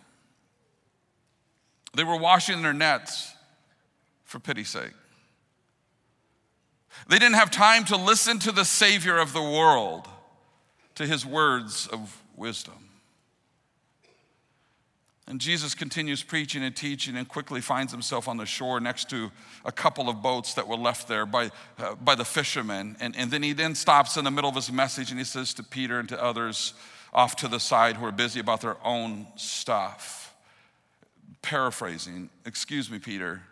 They 1.95 2.05
were 2.05 2.17
washing 2.17 2.63
their 2.63 2.73
nets 2.73 3.35
for 4.25 4.39
pity's 4.39 4.69
sake. 4.69 4.93
They 7.09 7.19
didn't 7.19 7.37
have 7.37 7.51
time 7.51 7.85
to 7.87 7.97
listen 7.97 8.39
to 8.41 8.53
the 8.53 8.65
Savior 8.65 9.19
of 9.19 9.33
the 9.33 9.43
world 9.43 10.09
to 10.97 11.07
his 11.07 11.25
words 11.25 11.87
of 11.89 12.23
wisdom. 12.37 12.89
And 15.29 15.41
Jesus 15.41 15.75
continues 15.75 16.23
preaching 16.23 16.63
and 16.63 16.75
teaching 16.75 17.17
and 17.17 17.29
quickly 17.29 17.61
finds 17.61 17.93
himself 17.93 18.29
on 18.29 18.37
the 18.37 18.45
shore 18.45 18.81
next 18.81 19.09
to 19.11 19.31
a 19.65 19.73
couple 19.73 20.09
of 20.09 20.21
boats 20.21 20.55
that 20.55 20.67
were 20.67 20.77
left 20.77 21.09
there 21.09 21.25
by, 21.25 21.51
uh, 21.79 21.95
by 21.95 22.15
the 22.15 22.25
fishermen. 22.25 22.97
And, 23.01 23.17
and 23.17 23.31
then 23.31 23.43
he 23.43 23.53
then 23.53 23.75
stops 23.75 24.17
in 24.17 24.25
the 24.25 24.31
middle 24.31 24.51
of 24.51 24.57
his 24.57 24.71
message 24.71 25.11
and 25.11 25.19
he 25.19 25.25
says 25.25 25.55
to 25.55 25.63
Peter 25.63 26.01
and 26.01 26.09
to 26.09 26.23
others 26.23 26.75
off 27.13 27.37
to 27.37 27.49
the 27.49 27.61
side 27.61 27.97
who 27.97 28.05
are 28.05 28.13
busy 28.13 28.41
about 28.41 28.61
their 28.61 28.77
own 28.85 29.27
stuff, 29.37 30.35
paraphrasing, 31.41 32.29
Excuse 32.45 32.91
me, 32.91 32.99
Peter, 32.99 33.43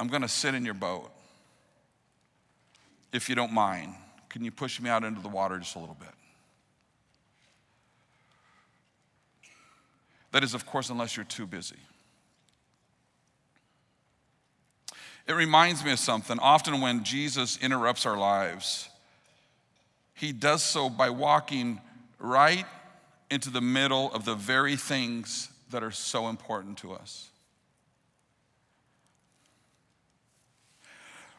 I'm 0.00 0.08
going 0.08 0.22
to 0.22 0.28
sit 0.28 0.54
in 0.54 0.64
your 0.64 0.74
boat 0.74 1.10
if 3.12 3.28
you 3.28 3.34
don't 3.34 3.52
mind. 3.52 3.94
Can 4.34 4.44
you 4.44 4.50
push 4.50 4.80
me 4.80 4.90
out 4.90 5.04
into 5.04 5.20
the 5.20 5.28
water 5.28 5.60
just 5.60 5.76
a 5.76 5.78
little 5.78 5.94
bit? 5.94 6.08
That 10.32 10.42
is, 10.42 10.54
of 10.54 10.66
course, 10.66 10.90
unless 10.90 11.16
you're 11.16 11.22
too 11.22 11.46
busy. 11.46 11.76
It 15.28 15.34
reminds 15.34 15.84
me 15.84 15.92
of 15.92 16.00
something. 16.00 16.40
Often, 16.40 16.80
when 16.80 17.04
Jesus 17.04 17.60
interrupts 17.62 18.06
our 18.06 18.16
lives, 18.16 18.88
he 20.14 20.32
does 20.32 20.64
so 20.64 20.90
by 20.90 21.10
walking 21.10 21.80
right 22.18 22.66
into 23.30 23.50
the 23.50 23.60
middle 23.60 24.12
of 24.12 24.24
the 24.24 24.34
very 24.34 24.74
things 24.74 25.48
that 25.70 25.84
are 25.84 25.92
so 25.92 26.26
important 26.26 26.78
to 26.78 26.92
us. 26.92 27.30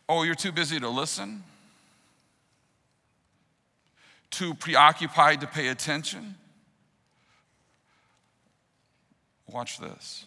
Oh, 0.08 0.24
you're 0.24 0.34
too 0.34 0.54
busy 0.54 0.80
to 0.80 0.88
listen? 0.88 1.44
Too 4.32 4.54
preoccupied 4.54 5.42
to 5.42 5.48
pay 5.48 5.68
attention? 5.68 6.36
Watch 9.48 9.80
this. 9.80 10.26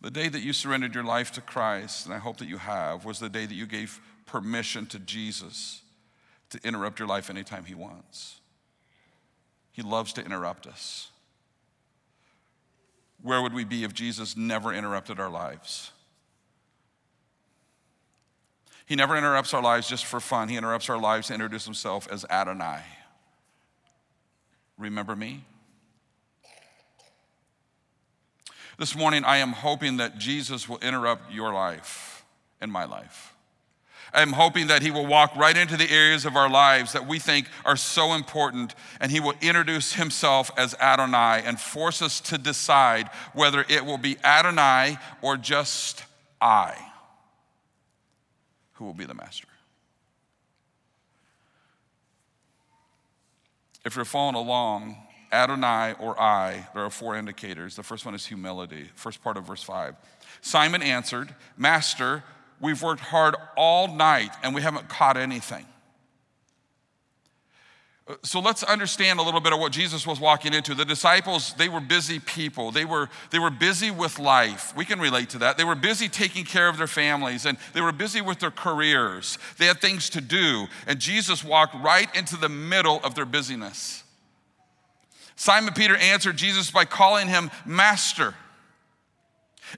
The 0.00 0.10
day 0.10 0.28
that 0.28 0.42
you 0.42 0.52
surrendered 0.52 0.94
your 0.94 1.04
life 1.04 1.32
to 1.32 1.40
Christ, 1.40 2.04
and 2.04 2.14
I 2.14 2.18
hope 2.18 2.36
that 2.36 2.48
you 2.48 2.58
have, 2.58 3.06
was 3.06 3.20
the 3.20 3.30
day 3.30 3.46
that 3.46 3.54
you 3.54 3.66
gave 3.66 4.00
permission 4.26 4.86
to 4.88 4.98
Jesus 4.98 5.80
to 6.50 6.60
interrupt 6.62 6.98
your 6.98 7.08
life 7.08 7.30
anytime 7.30 7.64
he 7.64 7.74
wants. 7.74 8.40
He 9.72 9.80
loves 9.80 10.12
to 10.12 10.24
interrupt 10.24 10.66
us. 10.66 11.08
Where 13.22 13.40
would 13.40 13.54
we 13.54 13.64
be 13.64 13.84
if 13.84 13.94
Jesus 13.94 14.36
never 14.36 14.74
interrupted 14.74 15.18
our 15.18 15.30
lives? 15.30 15.90
He 18.86 18.96
never 18.96 19.16
interrupts 19.16 19.54
our 19.54 19.62
lives 19.62 19.88
just 19.88 20.04
for 20.04 20.20
fun. 20.20 20.48
He 20.48 20.56
interrupts 20.56 20.90
our 20.90 20.98
lives 20.98 21.28
to 21.28 21.34
introduce 21.34 21.64
himself 21.64 22.06
as 22.10 22.24
Adonai. 22.28 22.80
Remember 24.76 25.16
me? 25.16 25.44
This 28.76 28.96
morning, 28.96 29.24
I 29.24 29.38
am 29.38 29.52
hoping 29.52 29.98
that 29.98 30.18
Jesus 30.18 30.68
will 30.68 30.78
interrupt 30.78 31.32
your 31.32 31.52
life 31.52 32.24
and 32.60 32.70
my 32.70 32.84
life. 32.84 33.34
I'm 34.12 34.32
hoping 34.32 34.66
that 34.66 34.82
he 34.82 34.90
will 34.90 35.06
walk 35.06 35.34
right 35.34 35.56
into 35.56 35.76
the 35.76 35.90
areas 35.90 36.24
of 36.24 36.36
our 36.36 36.50
lives 36.50 36.92
that 36.92 37.06
we 37.06 37.18
think 37.18 37.48
are 37.64 37.76
so 37.76 38.14
important, 38.14 38.74
and 39.00 39.10
he 39.10 39.18
will 39.18 39.34
introduce 39.40 39.94
himself 39.94 40.50
as 40.56 40.74
Adonai 40.74 41.42
and 41.44 41.58
force 41.58 42.02
us 42.02 42.20
to 42.22 42.38
decide 42.38 43.08
whether 43.32 43.64
it 43.68 43.84
will 43.84 43.98
be 43.98 44.16
Adonai 44.22 44.98
or 45.22 45.36
just 45.36 46.04
I 46.40 46.76
who 48.74 48.84
will 48.84 48.94
be 48.94 49.04
the 49.04 49.14
master. 49.14 49.48
If 53.84 53.96
you're 53.96 54.04
following 54.04 54.36
along, 54.36 54.96
Adonai 55.32 55.94
or 55.98 56.18
I, 56.20 56.66
there 56.74 56.84
are 56.84 56.90
four 56.90 57.16
indicators. 57.16 57.76
The 57.76 57.82
first 57.82 58.04
one 58.04 58.14
is 58.14 58.24
humility, 58.24 58.88
first 58.94 59.22
part 59.22 59.36
of 59.36 59.46
verse 59.46 59.62
5. 59.62 59.94
Simon 60.40 60.82
answered, 60.82 61.34
Master, 61.56 62.22
we've 62.60 62.82
worked 62.82 63.00
hard 63.00 63.34
all 63.56 63.94
night 63.94 64.30
and 64.42 64.54
we 64.54 64.62
haven't 64.62 64.88
caught 64.88 65.16
anything. 65.16 65.66
So 68.22 68.38
let's 68.38 68.62
understand 68.62 69.18
a 69.18 69.22
little 69.22 69.40
bit 69.40 69.54
of 69.54 69.58
what 69.58 69.72
Jesus 69.72 70.06
was 70.06 70.20
walking 70.20 70.52
into. 70.52 70.74
The 70.74 70.84
disciples, 70.84 71.54
they 71.54 71.70
were 71.70 71.80
busy 71.80 72.18
people. 72.18 72.70
They 72.70 72.84
were, 72.84 73.08
they 73.30 73.38
were 73.38 73.50
busy 73.50 73.90
with 73.90 74.18
life. 74.18 74.76
We 74.76 74.84
can 74.84 75.00
relate 75.00 75.30
to 75.30 75.38
that. 75.38 75.56
They 75.56 75.64
were 75.64 75.74
busy 75.74 76.10
taking 76.10 76.44
care 76.44 76.68
of 76.68 76.76
their 76.76 76.86
families 76.86 77.46
and 77.46 77.56
they 77.72 77.80
were 77.80 77.92
busy 77.92 78.20
with 78.20 78.40
their 78.40 78.50
careers. 78.50 79.38
They 79.56 79.64
had 79.66 79.80
things 79.80 80.10
to 80.10 80.20
do. 80.20 80.66
And 80.86 80.98
Jesus 80.98 81.42
walked 81.42 81.74
right 81.82 82.14
into 82.14 82.36
the 82.36 82.50
middle 82.50 83.00
of 83.02 83.14
their 83.14 83.24
busyness. 83.24 84.04
Simon 85.34 85.72
Peter 85.72 85.96
answered 85.96 86.36
Jesus 86.36 86.70
by 86.70 86.84
calling 86.84 87.28
him 87.28 87.50
Master. 87.64 88.34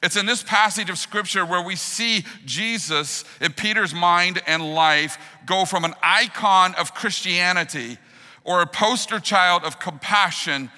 It's 0.02 0.16
in 0.16 0.26
this 0.26 0.42
passage 0.42 0.90
of 0.90 0.98
scripture 0.98 1.46
where 1.46 1.62
we 1.62 1.76
see 1.76 2.24
Jesus 2.44 3.24
in 3.40 3.52
Peter's 3.52 3.94
mind 3.94 4.42
and 4.48 4.74
life 4.74 5.16
go 5.46 5.64
from 5.64 5.84
an 5.84 5.94
icon 6.02 6.74
of 6.74 6.92
Christianity 6.92 7.98
or 8.46 8.62
a 8.62 8.66
poster 8.66 9.20
child 9.20 9.64
of 9.64 9.78
compassion 9.78 10.70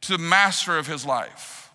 to 0.00 0.12
the 0.12 0.18
master 0.18 0.78
of 0.78 0.86
his 0.86 1.04
life. 1.06 1.70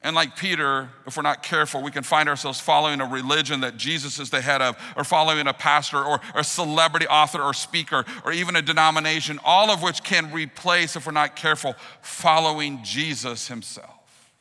And 0.00 0.14
like 0.14 0.36
Peter, 0.36 0.90
if 1.06 1.16
we're 1.16 1.22
not 1.22 1.42
careful, 1.42 1.82
we 1.82 1.90
can 1.90 2.04
find 2.04 2.28
ourselves 2.28 2.60
following 2.60 3.00
a 3.00 3.04
religion 3.04 3.60
that 3.60 3.76
Jesus 3.76 4.18
is 4.20 4.30
the 4.30 4.40
head 4.40 4.62
of, 4.62 4.76
or 4.96 5.02
following 5.02 5.46
a 5.46 5.52
pastor, 5.52 6.02
or 6.02 6.20
a 6.34 6.44
celebrity 6.44 7.06
author 7.08 7.42
or 7.42 7.52
speaker, 7.52 8.04
or 8.24 8.32
even 8.32 8.54
a 8.54 8.62
denomination, 8.62 9.40
all 9.44 9.70
of 9.70 9.82
which 9.82 10.04
can 10.04 10.32
replace, 10.32 10.94
if 10.94 11.06
we're 11.06 11.12
not 11.12 11.34
careful, 11.34 11.74
following 12.00 12.80
Jesus 12.84 13.48
himself. 13.48 14.32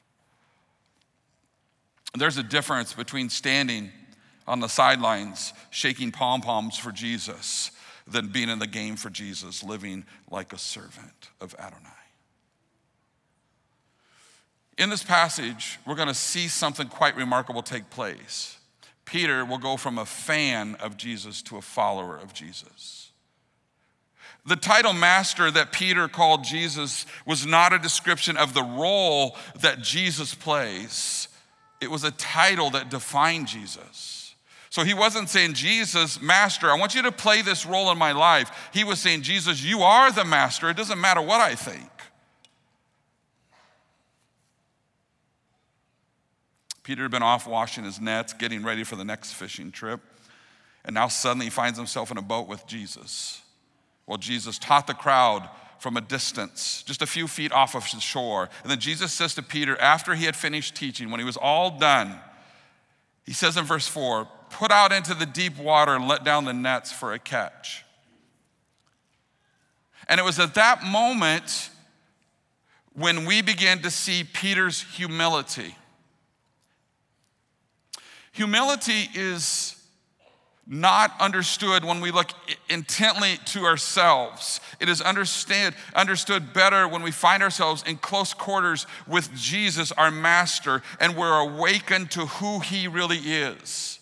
There's 2.15 2.37
a 2.37 2.43
difference 2.43 2.93
between 2.93 3.29
standing 3.29 3.91
on 4.47 4.59
the 4.59 4.69
sidelines, 4.69 5.53
shaking 5.71 6.11
pom 6.11 6.41
poms 6.41 6.77
for 6.77 6.91
Jesus, 6.91 7.71
than 8.07 8.27
being 8.27 8.49
in 8.49 8.59
the 8.59 8.67
game 8.67 8.95
for 8.95 9.09
Jesus, 9.09 9.63
living 9.63 10.05
like 10.31 10.53
a 10.53 10.57
servant 10.57 11.29
of 11.41 11.53
Adonai. 11.59 11.89
In 14.77 14.89
this 14.89 15.03
passage, 15.03 15.79
we're 15.85 15.95
going 15.95 16.07
to 16.07 16.13
see 16.13 16.47
something 16.47 16.87
quite 16.87 17.15
remarkable 17.15 17.63
take 17.63 17.89
place. 17.89 18.57
Peter 19.05 19.43
will 19.43 19.57
go 19.57 19.77
from 19.77 19.97
a 19.97 20.05
fan 20.05 20.75
of 20.75 20.97
Jesus 20.97 21.41
to 21.43 21.57
a 21.57 21.61
follower 21.61 22.15
of 22.17 22.33
Jesus. 22.33 23.11
The 24.45 24.55
title 24.55 24.93
master 24.93 25.49
that 25.51 25.71
Peter 25.73 26.07
called 26.07 26.43
Jesus 26.43 27.05
was 27.25 27.45
not 27.45 27.73
a 27.73 27.79
description 27.79 28.37
of 28.37 28.53
the 28.53 28.63
role 28.63 29.35
that 29.59 29.81
Jesus 29.81 30.35
plays, 30.35 31.27
it 31.81 31.91
was 31.91 32.03
a 32.03 32.11
title 32.11 32.69
that 32.71 32.89
defined 32.89 33.47
Jesus. 33.47 34.26
So 34.77 34.83
he 34.83 34.93
wasn't 34.93 35.27
saying, 35.27 35.55
Jesus, 35.55 36.21
master, 36.21 36.69
I 36.69 36.75
want 36.75 36.93
you 36.93 37.01
to 37.01 37.11
play 37.11 37.41
this 37.41 37.65
role 37.65 37.89
in 37.89 37.97
my 37.97 38.11
life. 38.11 38.69
He 38.71 38.83
was 38.83 38.99
saying, 38.99 39.23
Jesus, 39.23 39.63
you 39.63 39.81
are 39.81 40.11
the 40.11 40.23
master. 40.23 40.69
It 40.69 40.77
doesn't 40.77 41.01
matter 41.01 41.19
what 41.19 41.41
I 41.41 41.55
think. 41.55 41.89
Peter 46.83 47.01
had 47.01 47.09
been 47.09 47.23
off 47.23 47.47
washing 47.47 47.85
his 47.85 47.99
nets, 47.99 48.33
getting 48.33 48.63
ready 48.63 48.83
for 48.83 48.95
the 48.95 49.03
next 49.03 49.33
fishing 49.33 49.71
trip, 49.71 49.99
and 50.85 50.93
now 50.93 51.07
suddenly 51.07 51.47
he 51.47 51.49
finds 51.49 51.79
himself 51.79 52.11
in 52.11 52.19
a 52.19 52.21
boat 52.21 52.47
with 52.47 52.67
Jesus. 52.67 53.41
Well, 54.05 54.19
Jesus 54.19 54.59
taught 54.59 54.85
the 54.85 54.93
crowd 54.93 55.49
from 55.79 55.97
a 55.97 56.01
distance, 56.01 56.83
just 56.85 57.01
a 57.01 57.07
few 57.07 57.27
feet 57.27 57.51
off 57.51 57.75
of 57.75 57.83
the 57.89 57.99
shore. 57.99 58.47
And 58.61 58.69
then 58.69 58.79
Jesus 58.79 59.11
says 59.11 59.33
to 59.33 59.41
Peter, 59.41 59.75
after 59.81 60.13
he 60.13 60.25
had 60.25 60.35
finished 60.35 60.75
teaching, 60.75 61.09
when 61.09 61.19
he 61.19 61.25
was 61.25 61.35
all 61.35 61.79
done, 61.79 62.19
he 63.27 63.33
says 63.33 63.57
in 63.57 63.65
verse 63.65 63.87
4 63.87 64.27
Put 64.49 64.71
out 64.71 64.91
into 64.91 65.13
the 65.13 65.25
deep 65.25 65.59
water 65.59 65.93
and 65.93 66.07
let 66.07 66.23
down 66.23 66.45
the 66.45 66.53
nets 66.53 66.91
for 66.91 67.13
a 67.13 67.19
catch. 67.19 67.83
And 70.07 70.19
it 70.19 70.23
was 70.23 70.39
at 70.39 70.55
that 70.55 70.83
moment 70.83 71.69
when 72.93 73.25
we 73.25 73.41
began 73.41 73.79
to 73.79 73.91
see 73.91 74.23
Peter's 74.23 74.81
humility. 74.81 75.75
Humility 78.31 79.09
is 79.13 79.75
not 80.67 81.13
understood 81.19 81.85
when 81.85 82.01
we 82.01 82.11
look 82.11 82.31
intently 82.69 83.37
to 83.45 83.63
ourselves. 83.63 84.59
It 84.79 84.89
is 84.89 85.01
understand, 85.01 85.75
understood 85.95 86.53
better 86.53 86.87
when 86.87 87.03
we 87.03 87.11
find 87.11 87.41
ourselves 87.41 87.83
in 87.87 87.97
close 87.97 88.33
quarters 88.33 88.85
with 89.07 89.33
Jesus, 89.33 89.91
our 89.93 90.11
Master, 90.11 90.81
and 90.99 91.15
we're 91.15 91.39
awakened 91.39 92.11
to 92.11 92.25
who 92.25 92.59
He 92.59 92.87
really 92.87 93.17
is. 93.17 93.99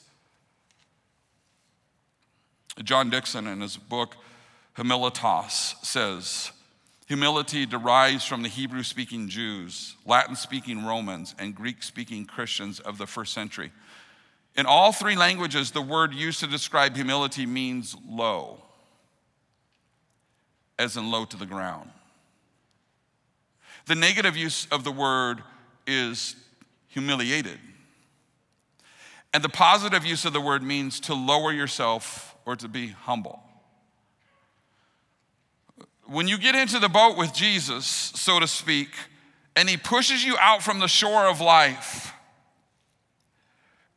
John 2.83 3.09
Dickson, 3.09 3.47
in 3.47 3.61
his 3.61 3.77
book 3.77 4.15
Humilitas, 4.77 5.75
says, 5.85 6.51
Humility 7.07 7.67
derives 7.67 8.25
from 8.25 8.41
the 8.41 8.49
Hebrew 8.49 8.81
speaking 8.81 9.29
Jews, 9.29 9.95
Latin 10.05 10.35
speaking 10.35 10.83
Romans, 10.83 11.35
and 11.37 11.53
Greek 11.53 11.83
speaking 11.83 12.25
Christians 12.25 12.79
of 12.79 12.97
the 12.97 13.05
first 13.05 13.33
century. 13.33 13.71
In 14.55 14.65
all 14.65 14.91
three 14.91 15.15
languages, 15.15 15.71
the 15.71 15.81
word 15.81 16.13
used 16.13 16.39
to 16.39 16.47
describe 16.47 16.95
humility 16.95 17.45
means 17.45 17.95
low, 18.09 18.61
as 20.79 20.95
in 20.95 21.11
low 21.11 21.25
to 21.25 21.37
the 21.37 21.45
ground. 21.45 21.89
The 23.85 23.95
negative 23.95 24.37
use 24.37 24.65
of 24.71 24.83
the 24.83 24.91
word 24.91 25.43
is 25.85 26.35
humiliated. 26.87 27.59
And 29.33 29.43
the 29.43 29.49
positive 29.49 30.05
use 30.05 30.23
of 30.23 30.31
the 30.31 30.39
word 30.39 30.63
means 30.63 31.01
to 31.01 31.13
lower 31.13 31.51
yourself 31.51 32.35
or 32.45 32.55
to 32.55 32.69
be 32.69 32.87
humble. 32.87 33.41
When 36.05 36.27
you 36.27 36.37
get 36.37 36.55
into 36.55 36.79
the 36.79 36.87
boat 36.87 37.17
with 37.17 37.33
Jesus, 37.33 37.85
so 37.85 38.39
to 38.39 38.47
speak, 38.47 38.89
and 39.55 39.67
he 39.67 39.75
pushes 39.75 40.23
you 40.23 40.37
out 40.39 40.63
from 40.63 40.79
the 40.79 40.87
shore 40.87 41.27
of 41.27 41.41
life, 41.41 42.13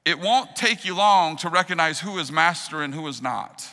it 0.08 0.18
won't 0.18 0.56
take 0.56 0.86
you 0.86 0.96
long 0.96 1.36
to 1.36 1.50
recognize 1.50 2.00
who 2.00 2.18
is 2.18 2.32
master 2.32 2.80
and 2.80 2.94
who 2.94 3.06
is 3.08 3.20
not. 3.20 3.68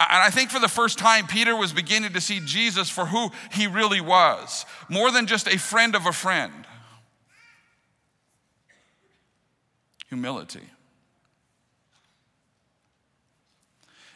And 0.00 0.22
I 0.22 0.30
think 0.30 0.50
for 0.50 0.58
the 0.58 0.68
first 0.68 0.98
time, 0.98 1.26
Peter 1.26 1.54
was 1.54 1.74
beginning 1.74 2.14
to 2.14 2.20
see 2.20 2.40
Jesus 2.40 2.88
for 2.88 3.04
who 3.04 3.30
he 3.52 3.66
really 3.66 4.00
was, 4.00 4.64
more 4.88 5.10
than 5.10 5.26
just 5.26 5.46
a 5.46 5.58
friend 5.58 5.94
of 5.94 6.06
a 6.06 6.12
friend. 6.12 6.66
Humility 10.08 10.64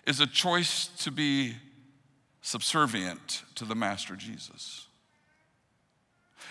is 0.07 0.19
a 0.21 0.27
choice 0.27 0.87
to 1.05 1.11
be 1.11 1.57
subservient 2.41 3.43
to 3.55 3.67
the 3.67 3.75
Master 3.75 4.17
Jesus. 4.17 4.87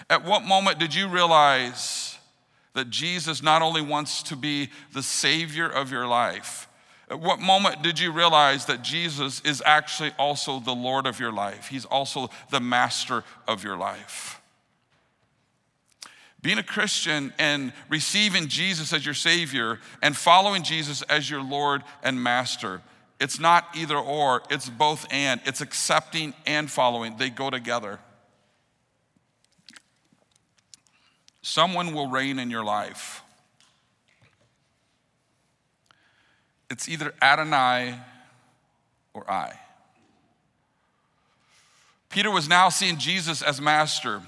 At 0.08 0.24
what 0.24 0.44
moment 0.44 0.78
did 0.78 0.94
you 0.94 1.08
realize? 1.08 2.20
That 2.76 2.90
Jesus 2.90 3.42
not 3.42 3.62
only 3.62 3.82
wants 3.82 4.22
to 4.24 4.36
be 4.36 4.70
the 4.94 5.02
Savior 5.02 5.68
of 5.68 5.92
your 5.92 6.06
life, 6.06 6.68
at 7.10 7.20
what 7.20 7.40
moment 7.40 7.82
did 7.82 8.00
you 8.00 8.12
realize 8.12 8.66
that 8.66 8.82
Jesus 8.82 9.42
is 9.42 9.64
actually 9.66 10.12
also 10.20 10.60
the 10.60 10.74
Lord 10.74 11.08
of 11.08 11.20
your 11.20 11.32
life? 11.32 11.68
He's 11.68 11.86
also 11.86 12.30
the 12.52 12.60
master 12.60 13.24
of 13.48 13.64
your 13.64 13.78
life. 13.78 14.42
Being 16.42 16.58
a 16.58 16.64
Christian 16.64 17.34
and 17.40 17.74
receiving 17.90 18.48
Jesus 18.48 18.94
as 18.94 19.06
your 19.06 19.16
Savior 19.16 19.80
and 20.02 20.16
following 20.16 20.62
Jesus 20.62 21.02
as 21.04 21.30
your 21.30 21.42
Lord 21.42 21.82
and 22.04 22.22
Master, 22.22 22.82
it's 23.20 23.40
not 23.40 23.68
either 23.76 23.98
or, 23.98 24.44
it's 24.52 24.70
both 24.70 25.08
and. 25.12 25.42
It's 25.46 25.62
accepting 25.62 26.34
and 26.46 26.70
following, 26.70 27.18
they 27.18 27.30
go 27.30 27.50
together. 27.50 28.00
Someone 31.48 31.94
will 31.94 32.08
reign 32.08 32.40
in 32.40 32.50
your 32.50 32.64
life. 32.64 33.22
It's 36.72 36.90
either 36.90 37.14
Adonai 37.22 38.00
or 39.14 39.30
I. 39.30 39.54
Peter 42.10 42.32
was 42.32 42.50
now 42.50 42.70
seeing 42.70 42.98
Jesus 42.98 43.44
as 43.44 43.62
master. 43.62 44.24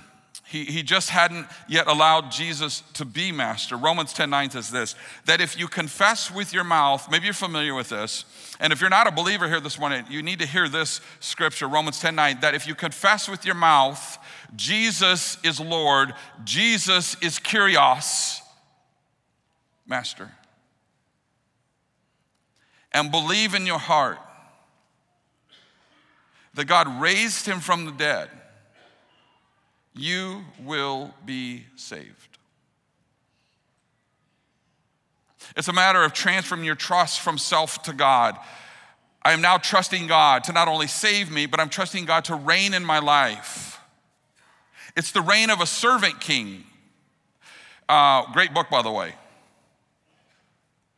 He, 0.46 0.66
he 0.66 0.84
just 0.84 1.10
hadn't 1.10 1.48
yet 1.68 1.88
allowed 1.88 2.32
Jesus 2.32 2.82
to 2.94 3.04
be 3.04 3.32
master. 3.32 3.76
Romans 3.76 4.14
10 4.14 4.30
9 4.30 4.52
says 4.52 4.72
this 4.72 4.96
that 5.26 5.42
if 5.42 5.60
you 5.60 5.68
confess 5.68 6.32
with 6.32 6.54
your 6.54 6.64
mouth, 6.64 7.10
maybe 7.12 7.26
you're 7.26 7.34
familiar 7.34 7.74
with 7.74 7.90
this, 7.90 8.26
and 8.60 8.72
if 8.72 8.80
you're 8.80 8.90
not 8.90 9.08
a 9.08 9.12
believer 9.12 9.48
here 9.48 9.60
this 9.60 9.80
morning, 9.80 10.06
you 10.10 10.24
need 10.24 10.40
to 10.40 10.48
hear 10.48 10.70
this 10.70 11.02
scripture, 11.20 11.68
Romans 11.68 12.00
10 12.00 12.16
9, 12.16 12.40
that 12.42 12.56
if 12.56 12.68
you 12.68 12.76
confess 12.76 13.28
with 13.28 13.46
your 13.46 13.56
mouth 13.56 14.18
Jesus 14.56 15.38
is 15.44 15.60
Lord, 15.60 16.14
Jesus 16.44 17.16
is 17.22 17.40
Kyrios, 17.40 18.40
Master. 19.86 20.32
And 22.94 23.12
believe 23.12 23.54
in 23.54 23.66
your 23.66 23.80
heart 23.80 24.18
that 26.54 26.66
God 26.66 27.02
raised 27.02 27.46
him 27.46 27.60
from 27.60 27.86
the 27.86 27.92
dead, 27.92 28.30
you 29.98 30.44
will 30.64 31.14
be 31.26 31.66
saved. 31.76 32.38
It's 35.56 35.68
a 35.68 35.74
matter 35.74 36.04
of 36.04 36.14
transferring 36.14 36.64
your 36.64 36.76
trust 36.76 37.22
from 37.22 37.38
self 37.38 37.82
to 37.84 37.94
God. 37.94 38.38
I 39.24 39.32
am 39.32 39.42
now 39.42 39.58
trusting 39.58 40.08
God 40.08 40.44
to 40.46 40.54
not 40.54 40.68
only 40.68 40.88
save 40.88 41.32
me, 41.32 41.46
but 41.46 41.60
I'm 41.60 41.70
trusting 41.70 42.06
God 42.06 42.26
to 42.26 42.36
reign 42.36 42.74
in 42.74 42.86
my 42.86 43.00
life. 43.00 43.80
It's 44.96 45.12
the 45.12 45.22
reign 45.22 45.50
of 45.50 45.62
a 45.62 45.66
servant 45.66 46.20
king. 46.20 46.64
Uh, 47.90 48.32
great 48.34 48.54
book, 48.54 48.70
by 48.70 48.82
the 48.82 48.92
way. 48.92 49.14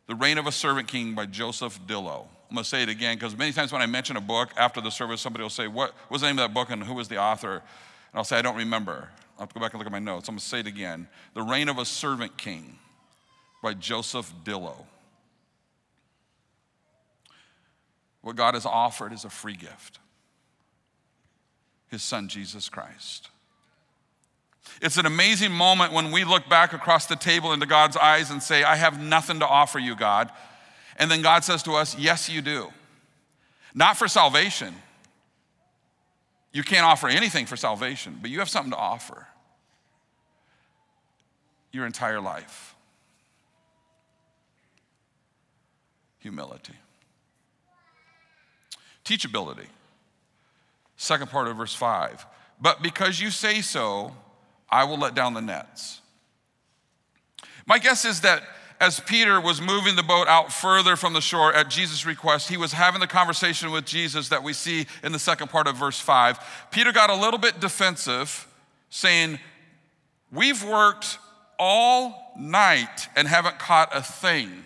The 0.07 0.15
Reign 0.15 0.39
of 0.39 0.47
a 0.47 0.51
Servant 0.51 0.87
King 0.87 1.13
by 1.13 1.27
Joseph 1.27 1.79
Dillow. 1.85 2.25
I'm 2.49 2.55
going 2.55 2.63
to 2.63 2.69
say 2.69 2.81
it 2.81 2.89
again 2.89 3.15
because 3.15 3.37
many 3.37 3.51
times 3.51 3.71
when 3.71 3.83
I 3.83 3.85
mention 3.85 4.17
a 4.17 4.21
book 4.21 4.49
after 4.57 4.81
the 4.81 4.89
service, 4.89 5.21
somebody 5.21 5.43
will 5.43 5.51
say, 5.51 5.67
What 5.67 5.93
was 6.09 6.21
the 6.21 6.27
name 6.27 6.39
of 6.39 6.47
that 6.47 6.53
book 6.53 6.71
and 6.71 6.83
who 6.83 6.95
was 6.95 7.07
the 7.07 7.17
author? 7.17 7.61
And 8.11 8.17
I'll 8.17 8.23
say, 8.23 8.37
I 8.37 8.41
don't 8.41 8.57
remember. 8.57 9.09
I'll 9.35 9.43
have 9.43 9.49
to 9.49 9.53
go 9.53 9.61
back 9.61 9.73
and 9.73 9.79
look 9.79 9.85
at 9.85 9.91
my 9.91 9.99
notes. 9.99 10.27
I'm 10.27 10.33
going 10.33 10.39
to 10.39 10.45
say 10.45 10.59
it 10.59 10.67
again 10.67 11.07
The 11.33 11.41
Reign 11.41 11.69
of 11.69 11.77
a 11.77 11.85
Servant 11.85 12.37
King 12.37 12.77
by 13.61 13.73
Joseph 13.73 14.33
Dillow. 14.43 14.85
What 18.21 18.35
God 18.35 18.53
has 18.53 18.65
offered 18.65 19.13
is 19.13 19.25
a 19.25 19.29
free 19.29 19.55
gift 19.55 19.99
His 21.89 22.03
Son, 22.03 22.27
Jesus 22.27 22.69
Christ. 22.69 23.29
It's 24.81 24.97
an 24.97 25.05
amazing 25.05 25.51
moment 25.51 25.93
when 25.93 26.11
we 26.11 26.23
look 26.23 26.47
back 26.47 26.73
across 26.73 27.05
the 27.05 27.15
table 27.15 27.53
into 27.53 27.65
God's 27.65 27.97
eyes 27.97 28.29
and 28.29 28.41
say, 28.41 28.63
I 28.63 28.75
have 28.75 29.01
nothing 29.01 29.39
to 29.39 29.47
offer 29.47 29.79
you, 29.79 29.95
God. 29.95 30.31
And 30.97 31.09
then 31.09 31.21
God 31.21 31.43
says 31.43 31.63
to 31.63 31.73
us, 31.73 31.97
Yes, 31.97 32.29
you 32.29 32.41
do. 32.41 32.69
Not 33.73 33.97
for 33.97 34.07
salvation. 34.07 34.73
You 36.51 36.63
can't 36.63 36.85
offer 36.85 37.07
anything 37.07 37.45
for 37.45 37.55
salvation, 37.55 38.17
but 38.21 38.31
you 38.31 38.39
have 38.39 38.49
something 38.49 38.71
to 38.71 38.77
offer 38.77 39.27
your 41.71 41.85
entire 41.85 42.19
life. 42.19 42.75
Humility. 46.19 46.73
Teachability. 49.05 49.67
Second 50.97 51.29
part 51.29 51.47
of 51.47 51.57
verse 51.57 51.73
5. 51.73 52.25
But 52.59 52.81
because 52.81 53.19
you 53.19 53.31
say 53.31 53.61
so, 53.61 54.13
I 54.69 54.83
will 54.83 54.97
let 54.97 55.15
down 55.15 55.33
the 55.33 55.41
nets. 55.41 56.01
My 57.65 57.79
guess 57.79 58.03
is 58.05 58.21
that 58.21 58.43
as 58.79 58.99
Peter 59.01 59.41
was 59.41 59.59
moving 59.59 59.95
the 59.95 60.03
boat 60.03 60.27
out 60.27 60.53
further 60.53 60.95
from 60.95 61.13
the 61.13 61.21
shore 61.21 61.53
at 61.53 61.69
Jesus' 61.69 62.05
request, 62.05 62.47
he 62.47 62.55
was 62.55 62.71
having 62.71 63.01
the 63.01 63.07
conversation 63.07 63.71
with 63.71 63.85
Jesus 63.85 64.29
that 64.29 64.41
we 64.41 64.53
see 64.53 64.85
in 65.03 65.11
the 65.11 65.19
second 65.19 65.49
part 65.49 65.67
of 65.67 65.75
verse 65.75 65.99
5. 65.99 66.67
Peter 66.71 66.93
got 66.93 67.09
a 67.09 67.15
little 67.15 67.39
bit 67.39 67.59
defensive, 67.59 68.47
saying, 68.89 69.39
We've 70.31 70.63
worked 70.63 71.17
all 71.57 72.33
night 72.37 73.09
and 73.17 73.27
haven't 73.27 73.59
caught 73.59 73.93
a 73.93 74.01
thing. 74.01 74.63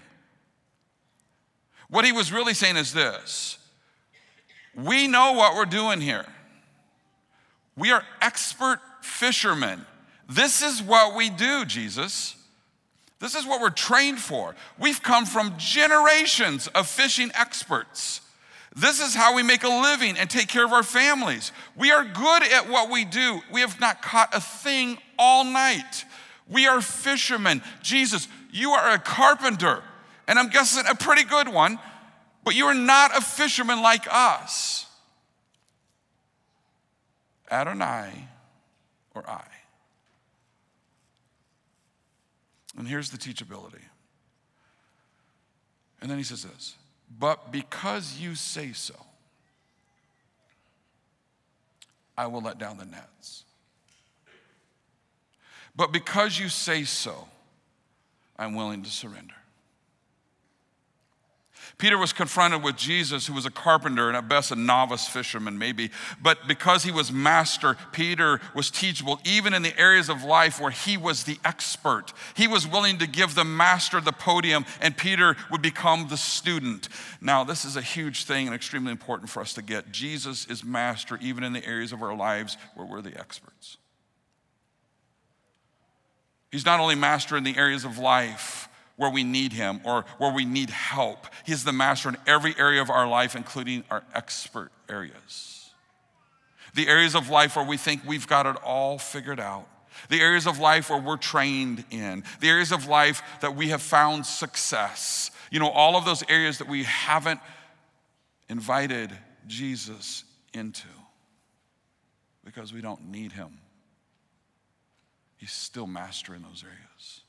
What 1.90 2.06
he 2.06 2.12
was 2.12 2.32
really 2.32 2.54
saying 2.54 2.78
is 2.78 2.94
this 2.94 3.58
We 4.76 5.08
know 5.08 5.34
what 5.34 5.56
we're 5.56 5.66
doing 5.66 6.02
here. 6.02 6.26
We 7.76 7.92
are 7.92 8.04
expert 8.22 8.80
fishermen. 9.02 9.86
This 10.30 10.62
is 10.62 10.84
what 10.84 11.16
we 11.16 11.32
do, 11.32 11.66
Jesus. 11.66 12.36
This 13.24 13.36
is 13.36 13.46
what 13.46 13.62
we're 13.62 13.70
trained 13.70 14.20
for. 14.20 14.54
We've 14.78 15.02
come 15.02 15.26
from 15.26 15.54
generations 15.58 16.68
of 16.68 16.90
fishing 16.90 17.32
experts. 17.34 18.20
This 18.76 19.00
is 19.00 19.16
how 19.16 19.34
we 19.34 19.44
make 19.44 19.64
a 19.64 19.70
living 19.70 20.18
and 20.18 20.30
take 20.30 20.50
care 20.50 20.66
of 20.66 20.74
our 20.74 20.84
families. 20.84 21.54
We 21.78 21.90
are 21.94 22.04
good 22.04 22.44
at 22.44 22.68
what 22.68 22.92
we 22.92 23.06
do. 23.06 23.40
We 23.50 23.62
have 23.62 23.80
not 23.80 24.02
caught 24.02 24.36
a 24.36 24.42
thing 24.42 24.98
all 25.18 25.46
night. 25.46 26.04
We 26.50 26.68
are 26.68 26.82
fishermen. 26.82 27.64
Jesus, 27.82 28.28
you 28.52 28.72
are 28.72 28.94
a 28.94 29.00
carpenter, 29.00 29.82
and 30.28 30.38
I'm 30.38 30.50
guessing 30.50 30.84
a 30.90 30.94
pretty 30.94 31.24
good 31.24 31.48
one, 31.48 31.80
but 32.44 32.56
you 32.56 32.66
are 32.66 32.74
not 32.74 33.18
a 33.18 33.22
fisherman 33.22 33.82
like 33.82 34.06
us. 34.12 34.86
Adonai 37.50 38.28
or 39.16 39.24
I. 39.30 39.53
And 42.84 42.90
here's 42.90 43.12
the 43.12 43.18
teachability. 43.18 43.80
And 46.02 46.12
then 46.12 46.18
he 46.18 46.24
says 46.26 46.44
this, 46.44 46.76
but 47.18 47.50
because 47.50 48.20
you 48.20 48.36
say 48.36 48.74
so, 48.74 48.94
I 52.18 52.28
will 52.28 52.42
let 52.42 52.58
down 52.58 52.78
the 52.78 52.84
nets. 52.84 53.46
But 55.74 55.94
because 55.94 56.38
you 56.38 56.50
say 56.50 56.84
so, 56.84 57.30
I'm 58.38 58.54
willing 58.54 58.84
to 58.84 58.90
surrender. 58.90 59.36
Peter 61.78 61.98
was 61.98 62.14
confronted 62.14 62.64
with 62.64 62.76
Jesus, 62.76 63.28
who 63.28 63.34
was 63.34 63.46
a 63.46 63.52
carpenter 63.52 64.08
and 64.08 64.18
at 64.18 64.28
best 64.28 64.52
a 64.52 64.56
novice 64.56 65.08
fisherman, 65.08 65.58
maybe. 65.58 65.92
But 66.22 66.48
because 66.48 66.84
he 66.84 66.92
was 66.92 67.12
master, 67.12 67.76
Peter 67.92 68.40
was 68.56 68.70
teachable, 68.70 69.20
even 69.26 69.54
in 69.54 69.62
the 69.62 69.78
areas 69.80 70.10
of 70.10 70.24
life 70.24 70.60
where 70.60 70.72
he 70.72 70.98
was 70.98 71.24
the 71.24 71.38
expert. 71.44 72.14
He 72.36 72.48
was 72.48 72.68
willing 72.68 73.00
to 73.00 73.08
give 73.08 73.36
the 73.36 73.44
master 73.44 74.00
the 74.00 74.12
podium, 74.12 74.66
and 74.82 74.96
Peter 74.96 75.36
would 75.52 75.62
become 75.62 76.08
the 76.10 76.18
student. 76.18 76.90
Now, 77.22 77.44
this 77.44 77.66
is 77.66 77.76
a 77.76 77.82
huge 77.82 78.26
thing 78.26 78.48
and 78.48 78.56
extremely 78.56 78.92
important 78.92 79.30
for 79.30 79.42
us 79.42 79.54
to 79.54 79.62
get. 79.62 79.92
Jesus 79.92 80.46
is 80.48 80.64
master, 80.64 81.18
even 81.22 81.44
in 81.44 81.54
the 81.54 81.66
areas 81.66 81.92
of 81.92 82.02
our 82.02 82.16
lives 82.16 82.58
where 82.76 82.86
we're 82.86 83.02
the 83.02 83.18
experts. 83.20 83.78
He's 86.52 86.66
not 86.66 86.80
only 86.80 86.96
master 86.96 87.36
in 87.36 87.44
the 87.44 87.58
areas 87.58 87.84
of 87.84 87.98
life 87.98 88.70
where 88.96 89.10
we 89.10 89.24
need 89.24 89.54
Him 89.54 89.82
or 89.84 90.06
where 90.18 90.32
we 90.32 90.46
need 90.46 90.70
help. 90.70 91.28
He's 91.46 91.64
the 91.64 91.74
master 91.74 92.10
in 92.10 92.18
every 92.28 92.56
area 92.58 92.82
of 92.82 92.90
our 92.90 93.08
life, 93.08 93.36
including 93.36 93.84
our 93.90 94.04
expert 94.14 94.72
areas. 94.90 95.72
The 96.76 96.88
areas 96.88 97.16
of 97.16 97.30
life 97.30 97.56
where 97.56 97.66
we 97.66 97.78
think 97.78 98.02
we've 98.06 98.28
got 98.28 98.46
it 98.46 98.56
all 98.64 98.98
figured 98.98 99.40
out. 99.40 99.68
The 100.10 100.20
areas 100.20 100.48
of 100.48 100.60
life 100.60 100.90
where 100.90 101.00
we're 101.00 101.18
trained 101.18 101.86
in. 101.92 102.24
The 102.40 102.50
areas 102.50 102.72
of 102.72 102.88
life 102.88 103.22
that 103.42 103.56
we 103.56 103.70
have 103.70 103.82
found 103.82 104.26
success. 104.26 105.32
You 105.52 105.60
know, 105.60 105.70
all 105.70 105.96
of 105.96 106.06
those 106.06 106.24
areas 106.30 106.58
that 106.58 106.68
we 106.68 106.84
haven't 106.84 107.40
invited 108.50 109.12
Jesus 109.48 110.24
into 110.54 110.88
because 112.44 112.74
we 112.74 112.82
don't 112.82 113.10
need 113.10 113.32
Him. 113.32 113.60
He's 115.38 115.52
still 115.52 115.88
master 115.88 116.34
in 116.34 116.42
those 116.42 116.64
areas. 116.64 117.23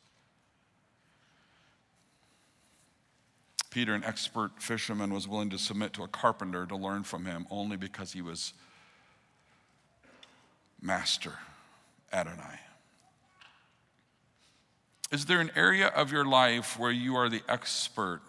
Peter, 3.75 3.93
an 3.93 4.05
expert 4.05 4.53
fisherman, 4.63 5.13
was 5.13 5.27
willing 5.27 5.51
to 5.51 5.59
submit 5.59 5.93
to 5.93 6.05
a 6.05 6.07
carpenter 6.07 6.65
to 6.65 6.77
learn 6.77 7.03
from 7.03 7.25
him 7.25 7.45
only 7.51 7.77
because 7.77 8.13
he 8.13 8.23
was 8.23 8.53
master 10.81 11.33
Adonai. 12.13 12.61
Is 15.11 15.25
there 15.25 15.41
an 15.41 15.51
area 15.57 15.89
of 15.89 16.13
your 16.13 16.25
life 16.25 16.79
where 16.79 16.93
you 16.93 17.17
are 17.17 17.29
the 17.29 17.43
expert 17.49 18.21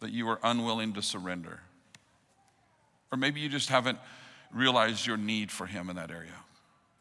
that 0.00 0.12
you 0.12 0.28
are 0.28 0.38
unwilling 0.42 0.92
to 0.92 1.02
surrender? 1.02 1.60
Or 3.10 3.16
maybe 3.16 3.40
you 3.40 3.48
just 3.48 3.70
haven't 3.70 3.98
realized 4.52 5.06
your 5.06 5.16
need 5.16 5.50
for 5.50 5.64
him 5.64 5.88
in 5.88 5.96
that 5.96 6.10
area. 6.10 6.44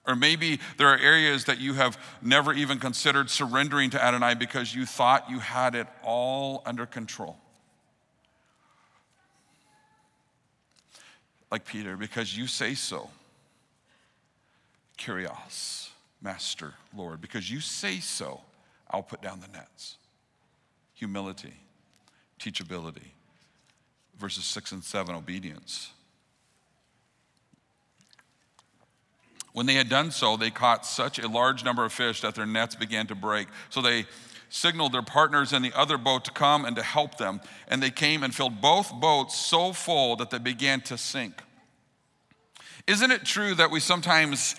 Or 0.07 0.15
maybe 0.15 0.59
there 0.77 0.87
are 0.87 0.97
areas 0.97 1.45
that 1.45 1.59
you 1.59 1.73
have 1.73 1.97
never 2.21 2.53
even 2.53 2.79
considered 2.79 3.29
surrendering 3.29 3.89
to 3.91 4.03
Adonai 4.03 4.35
because 4.35 4.73
you 4.73 4.85
thought 4.85 5.29
you 5.29 5.39
had 5.39 5.73
it 5.73 5.87
all 6.03 6.61
under 6.65 6.85
control. 6.85 7.37
Like 11.51 11.65
Peter, 11.65 11.97
because 11.97 12.37
you 12.37 12.47
say 12.47 12.75
so. 12.75 13.09
Kyrios, 14.97 15.89
Master, 16.21 16.73
Lord, 16.95 17.21
because 17.21 17.49
you 17.49 17.59
say 17.59 17.99
so, 17.99 18.41
I'll 18.89 19.03
put 19.03 19.21
down 19.21 19.39
the 19.39 19.57
nets. 19.57 19.97
Humility, 20.93 21.53
teachability. 22.39 23.11
Verses 24.17 24.45
six 24.45 24.71
and 24.71 24.83
seven, 24.83 25.15
obedience. 25.15 25.91
When 29.55 29.67
they 29.67 29.75
had 29.75 29.87
done 29.87 30.11
so, 30.11 30.35
they 30.35 30.51
caught 30.51 30.85
such 30.85 31.17
a 31.17 31.29
large 31.29 31.63
number 31.63 31.85
of 31.85 31.93
fish 31.93 32.19
that 32.19 32.35
their 32.35 32.45
nets 32.45 32.75
began 32.75 33.07
to 33.07 33.15
break. 33.15 33.47
So 33.69 33.81
they 33.81 34.05
signaled 34.49 34.91
their 34.91 35.01
partners 35.01 35.53
in 35.53 35.61
the 35.61 35.71
other 35.71 35.97
boat 35.97 36.25
to 36.25 36.31
come 36.31 36.65
and 36.65 36.75
to 36.75 36.83
help 36.83 37.17
them. 37.17 37.39
And 37.69 37.81
they 37.81 37.89
came 37.89 38.21
and 38.21 38.35
filled 38.35 38.59
both 38.59 38.93
boats 38.93 39.33
so 39.33 39.71
full 39.71 40.17
that 40.17 40.29
they 40.29 40.39
began 40.39 40.81
to 40.81 40.97
sink. 40.97 41.41
Isn't 42.85 43.11
it 43.11 43.23
true 43.23 43.55
that 43.55 43.71
we 43.71 43.79
sometimes 43.79 44.57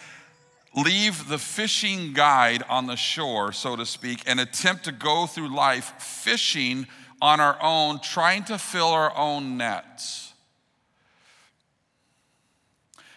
leave 0.75 1.29
the 1.29 1.37
fishing 1.37 2.15
guide 2.15 2.63
on 2.67 2.87
the 2.87 2.97
shore, 2.97 3.53
so 3.53 3.77
to 3.77 3.85
speak, 3.85 4.23
and 4.27 4.41
attempt 4.41 4.85
to 4.85 4.93
go 4.93 5.27
through 5.27 5.55
life 5.55 5.93
fishing 5.99 6.87
on 7.21 7.39
our 7.39 7.59
own, 7.63 8.01
trying 8.01 8.45
to 8.45 8.57
fill 8.57 8.89
our 8.89 9.15
own 9.15 9.59
nets? 9.59 10.26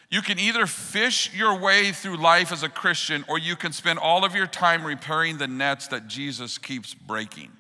You 0.09 0.21
can 0.21 0.39
either 0.39 0.65
fish 0.65 1.31
your 1.35 1.57
way 1.57 1.91
through 1.91 2.17
life 2.17 2.51
as 2.51 2.63
a 2.63 2.69
Christian, 2.69 3.23
or 3.27 3.37
you 3.37 3.55
can 3.55 3.71
spend 3.71 3.99
all 3.99 4.25
of 4.25 4.35
your 4.35 4.47
time 4.47 4.83
repairing 4.83 5.37
the 5.37 5.47
nets 5.47 5.87
that 5.89 6.07
Jesus 6.07 6.57
keeps 6.57 6.95
breaking. 6.95 7.51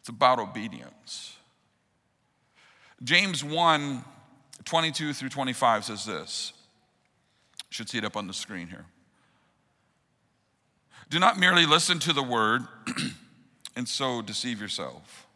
It's 0.00 0.10
about 0.10 0.38
obedience. 0.38 1.36
James 3.02 3.42
1 3.42 4.04
22 4.64 5.12
through 5.12 5.28
25 5.28 5.84
says 5.84 6.06
this. 6.06 6.52
Should 7.68 7.90
see 7.90 7.98
it 7.98 8.04
up 8.04 8.16
on 8.16 8.26
the 8.26 8.32
screen 8.32 8.68
here. 8.68 8.86
Do 11.10 11.18
not 11.18 11.38
merely 11.38 11.66
listen 11.66 11.98
to 12.00 12.12
the 12.12 12.22
word 12.22 12.62
and 13.76 13.86
so 13.86 14.22
deceive 14.22 14.60
yourself. 14.60 15.26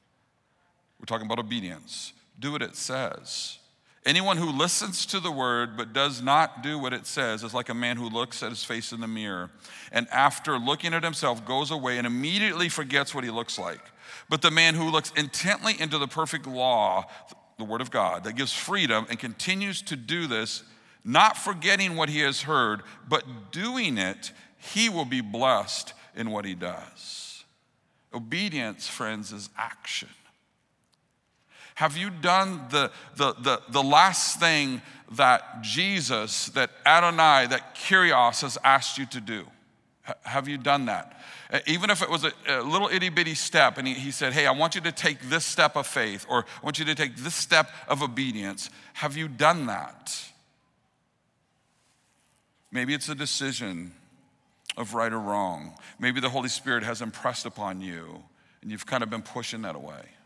We're 0.99 1.07
talking 1.07 1.27
about 1.27 1.39
obedience. 1.39 2.13
Do 2.39 2.53
what 2.53 2.63
it 2.63 2.75
says. 2.75 3.59
Anyone 4.07 4.37
who 4.37 4.51
listens 4.51 5.05
to 5.07 5.21
the 5.21 5.31
word 5.31 5.77
but 5.77 5.93
does 5.93 6.23
not 6.23 6.63
do 6.63 6.79
what 6.79 6.93
it 6.93 7.07
says 7.07 7.43
is 7.43 7.53
like 7.53 7.69
a 7.69 7.75
man 7.75 7.97
who 7.97 8.09
looks 8.09 8.43
at 8.43 8.51
his 8.51 8.65
face 8.65 8.93
in 8.93 9.01
the 9.01 9.09
mirror 9.09 9.51
and 9.93 10.09
after 10.09 10.57
looking 10.59 10.95
at 10.95 11.03
himself 11.03 11.45
goes 11.45 11.71
away 11.71 11.99
and 11.99 12.07
immediately 12.07 12.69
forgets 12.69 13.15
what 13.15 13.25
he 13.25 13.31
looks 13.31 13.59
like. 13.59 13.81
But 14.29 14.41
the 14.41 14.51
man 14.51 14.75
who 14.75 14.91
looks 14.91 15.13
intently 15.17 15.79
into 15.79 15.99
the 15.99 16.07
perfect 16.07 16.47
law, 16.47 17.07
the 17.59 17.65
word 17.65 17.81
of 17.81 17.91
God, 17.91 18.25
that 18.25 18.37
gives 18.37 18.53
freedom 18.53 19.07
and 19.11 19.19
continues 19.19 19.83
to 19.83 19.97
do 19.97 20.27
this, 20.27 20.63
not 21.05 21.37
forgetting 21.37 21.97
what 21.97 22.09
he 22.09 22.21
has 22.21 22.43
heard, 22.43 22.83
but 23.09 23.25
doing 23.53 23.99
it, 23.99 24.33
he 24.57 24.89
will 24.89 25.05
be 25.05 25.21
blessed 25.21 25.93
in 26.15 26.31
what 26.31 26.45
he 26.45 26.55
does. 26.55 27.45
Obedience, 28.15 28.89
friends, 28.89 29.33
is 29.33 29.51
action. 29.57 30.09
Have 31.79 31.97
you 31.97 32.11
done 32.11 32.63
the, 32.71 32.91
the, 33.15 33.35
the, 33.35 33.63
the 33.69 33.83
last 33.85 34.41
thing 34.41 34.83
that 35.13 35.63
Jesus, 35.63 36.47
that 36.47 36.71
Adonai, 36.85 37.47
that 37.47 37.77
Kyrios 37.77 38.43
has 38.43 38.59
asked 38.65 38.99
you 38.99 39.07
to 39.07 39.21
do? 39.21 39.47
Have 40.25 40.49
you 40.49 40.59
done 40.59 40.87
that? 40.87 41.23
Even 41.69 41.89
if 41.89 42.03
it 42.03 42.11
was 42.11 42.25
a, 42.25 42.33
a 42.49 42.63
little 42.63 42.89
itty 42.89 43.11
bitty 43.11 43.37
step, 43.37 43.79
and 43.79 43.87
he, 43.87 43.95
he 43.95 44.11
said, 44.11 44.33
Hey, 44.33 44.49
I 44.49 44.51
want 44.51 44.75
you 44.75 44.81
to 44.81 44.91
take 44.91 45.21
this 45.21 45.45
step 45.45 45.77
of 45.77 45.87
faith, 45.87 46.27
or 46.29 46.47
I 46.61 46.65
want 46.65 46.81
you 46.81 46.85
to 46.85 46.97
take 46.97 47.15
this 47.15 47.37
step 47.37 47.71
of 47.87 48.03
obedience. 48.03 48.71
Have 48.95 49.17
you 49.17 49.29
done 49.29 49.67
that? 49.67 50.21
Maybe 52.73 52.93
it's 52.93 53.09
a 53.09 53.15
decision 53.15 53.93
of 54.77 54.95
right 54.95 55.13
or 55.13 55.21
wrong. 55.21 55.75
Maybe 56.01 56.19
the 56.19 56.31
Holy 56.31 56.49
Spirit 56.49 56.83
has 56.83 57.03
impressed 57.03 57.47
upon 57.47 57.81
you 57.83 58.25
and 58.63 58.73
you've 58.73 58.87
kind 58.87 59.05
of 59.05 59.11
been 59.11 59.23
pushing 59.23 59.63
that 59.63 59.77
away. 59.77 60.18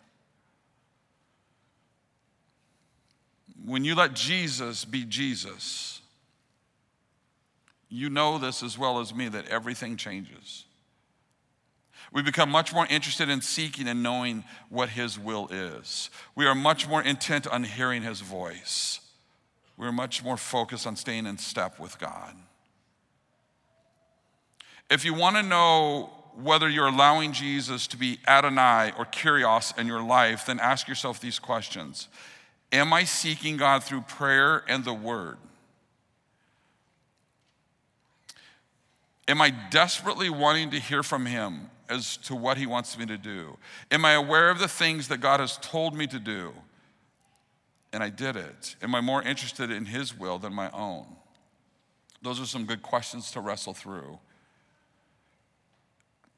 When 3.65 3.85
you 3.85 3.95
let 3.95 4.15
Jesus 4.15 4.85
be 4.85 5.05
Jesus, 5.05 6.01
you 7.89 8.11
know 8.11 8.39
this 8.39 8.63
as 8.63 8.77
well 8.77 8.99
as 8.99 9.15
me 9.15 9.29
that 9.29 9.49
everything 9.49 9.97
changes. 9.97 10.65
We 12.13 12.23
become 12.23 12.51
much 12.51 12.75
more 12.75 12.87
interested 12.87 13.29
in 13.29 13.41
seeking 13.41 13.89
and 13.89 14.03
knowing 14.03 14.45
what 14.69 14.91
His 14.91 15.19
will 15.19 15.49
is. 15.51 16.11
We 16.35 16.47
are 16.47 16.55
much 16.55 16.89
more 16.89 17.03
intent 17.03 17.47
on 17.47 17.65
hearing 17.65 18.03
His 18.03 18.21
voice. 18.21 19.01
We're 19.77 19.93
much 19.93 20.23
more 20.23 20.37
focused 20.37 20.87
on 20.87 20.97
staying 20.97 21.27
in 21.27 21.39
step 21.39 21.79
with 21.79 21.99
God. 21.99 22.35
If 24.91 25.05
you 25.05 25.15
want 25.15 25.37
to 25.37 25.43
know 25.43 26.11
whether 26.35 26.69
you're 26.69 26.87
allowing 26.87 27.33
Jesus 27.33 27.87
to 27.89 27.97
be 27.97 28.19
Adonai 28.27 28.93
or 28.99 29.07
Kyrios 29.07 29.79
in 29.79 29.87
your 29.87 30.03
life, 30.03 30.47
then 30.47 30.61
ask 30.61 30.89
yourself 30.89 31.21
these 31.21 31.39
questions 31.39 32.09
Am 32.73 32.93
I 32.93 33.05
seeking 33.05 33.59
God 33.59 33.85
through 33.85 34.01
prayer 34.03 34.65
and 34.67 34.83
the 34.85 34.95
Word? 34.95 35.37
Am 39.29 39.41
I 39.41 39.51
desperately 39.71 40.31
wanting 40.31 40.71
to 40.71 40.81
hear 40.81 41.03
from 41.03 41.27
Him 41.27 41.71
as 41.89 42.17
to 42.19 42.35
what 42.35 42.57
He 42.57 42.67
wants 42.67 42.99
me 42.99 43.05
to 43.07 43.19
do? 43.19 43.59
Am 43.91 44.05
I 44.05 44.13
aware 44.13 44.51
of 44.51 44.59
the 44.59 44.69
things 44.69 45.09
that 45.09 45.19
God 45.19 45.41
has 45.41 45.59
told 45.59 45.95
me 45.95 46.07
to 46.07 46.19
do? 46.19 46.53
And 47.93 48.03
I 48.03 48.09
did 48.09 48.37
it. 48.37 48.77
Am 48.83 48.95
I 48.95 49.03
more 49.03 49.23
interested 49.23 49.71
in 49.71 49.85
His 49.85 50.19
will 50.19 50.39
than 50.39 50.55
my 50.55 50.71
own? 50.71 51.05
Those 52.23 52.41
are 52.41 52.47
some 52.47 52.65
good 52.65 52.83
questions 52.83 53.31
to 53.33 53.41
wrestle 53.41 53.75
through. 53.75 54.19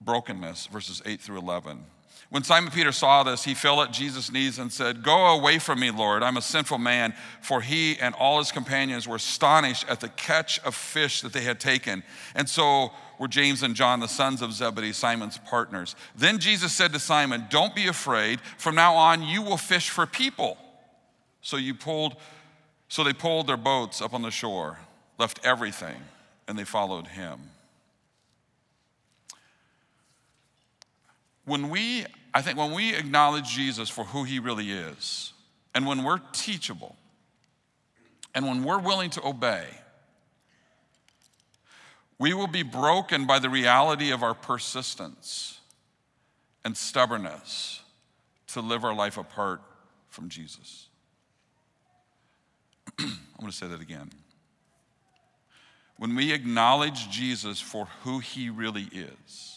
Brokenness, 0.01 0.66
verses 0.66 1.01
8 1.07 1.20
through 1.20 1.38
11. 1.38 1.85
When 2.31 2.42
Simon 2.42 2.72
Peter 2.72 2.90
saw 2.90 3.22
this, 3.22 3.44
he 3.44 3.55
fell 3.55 3.81
at 3.83 3.92
Jesus' 3.92 4.33
knees 4.33 4.59
and 4.59 4.72
said, 4.72 5.03
Go 5.03 5.29
away 5.38 5.59
from 5.59 5.79
me, 5.79 5.90
Lord. 5.90 6.22
I'm 6.22 6.37
a 6.37 6.42
sinful 6.42 6.79
man. 6.79 7.14
For 7.40 7.61
he 7.61 7.96
and 7.98 8.14
all 8.16 8.38
his 8.38 8.50
companions 8.50 9.07
were 9.07 9.16
astonished 9.16 9.85
at 9.88 10.00
the 10.00 10.09
catch 10.09 10.59
of 10.64 10.74
fish 10.74 11.20
that 11.20 11.33
they 11.33 11.42
had 11.42 11.61
taken. 11.61 12.03
And 12.35 12.48
so 12.48 12.90
were 13.20 13.29
James 13.29 13.62
and 13.62 13.77
John, 13.77 14.00
the 14.00 14.09
sons 14.09 14.42
of 14.42 14.53
Zebedee, 14.53 14.92
Simon's 14.92 15.38
partners. 15.38 15.94
Then 16.16 16.38
Jesus 16.38 16.72
said 16.72 16.92
to 16.94 16.98
Simon, 16.98 17.46
Don't 17.50 17.74
be 17.74 17.87
afraid. 17.87 18.40
From 18.59 18.74
now 18.74 18.94
on, 18.96 19.22
you 19.22 19.42
will 19.42 19.57
fish 19.57 19.88
for 19.90 20.07
people. 20.07 20.59
So 21.40 21.57
you 21.57 21.74
pulled, 21.74 22.16
so 22.88 23.05
they 23.05 23.12
pulled 23.12 23.46
their 23.46 23.57
boats 23.57 24.03
up 24.03 24.14
on 24.14 24.22
the 24.22 24.31
shore, 24.31 24.79
left 25.18 25.38
everything, 25.44 26.03
and 26.48 26.59
they 26.59 26.64
followed 26.64 27.07
him. 27.07 27.38
When 31.44 31.70
we, 31.70 32.07
I 32.33 32.42
think, 32.42 32.59
when 32.59 32.72
we 32.72 32.94
acknowledge 32.94 33.48
Jesus 33.48 33.88
for 33.90 34.04
who 34.04 34.24
he 34.24 34.38
really 34.38 34.70
is, 34.70 35.33
and 35.74 35.87
when 35.87 36.04
we're 36.04 36.20
teachable, 36.33 36.96
and 38.35 38.46
when 38.46 38.64
we're 38.64 38.80
willing 38.80 39.11
to 39.11 39.26
obey, 39.26 39.66
we 42.18 42.33
will 42.33 42.46
be 42.46 42.62
broken 42.62 43.26
by 43.26 43.38
the 43.38 43.50
reality 43.50 44.11
of 44.11 44.22
our 44.22 44.35
persistence 44.35 45.61
and 46.64 46.76
stubbornness 46.76 47.83
to 48.48 48.61
live 48.61 48.85
our 48.85 48.94
life 48.94 49.18
apart 49.18 49.61
from 50.09 50.28
Jesus. 50.28 50.88
I'm 52.98 53.11
going 53.40 53.50
to 53.50 53.57
say 53.57 53.66
that 53.66 53.80
again. 53.80 54.11
When 55.96 56.14
we 56.14 56.33
acknowledge 56.33 57.11
Jesus 57.11 57.61
for 57.61 57.87
who 58.02 58.18
he 58.20 58.48
really 58.48 58.88
is, 58.92 59.54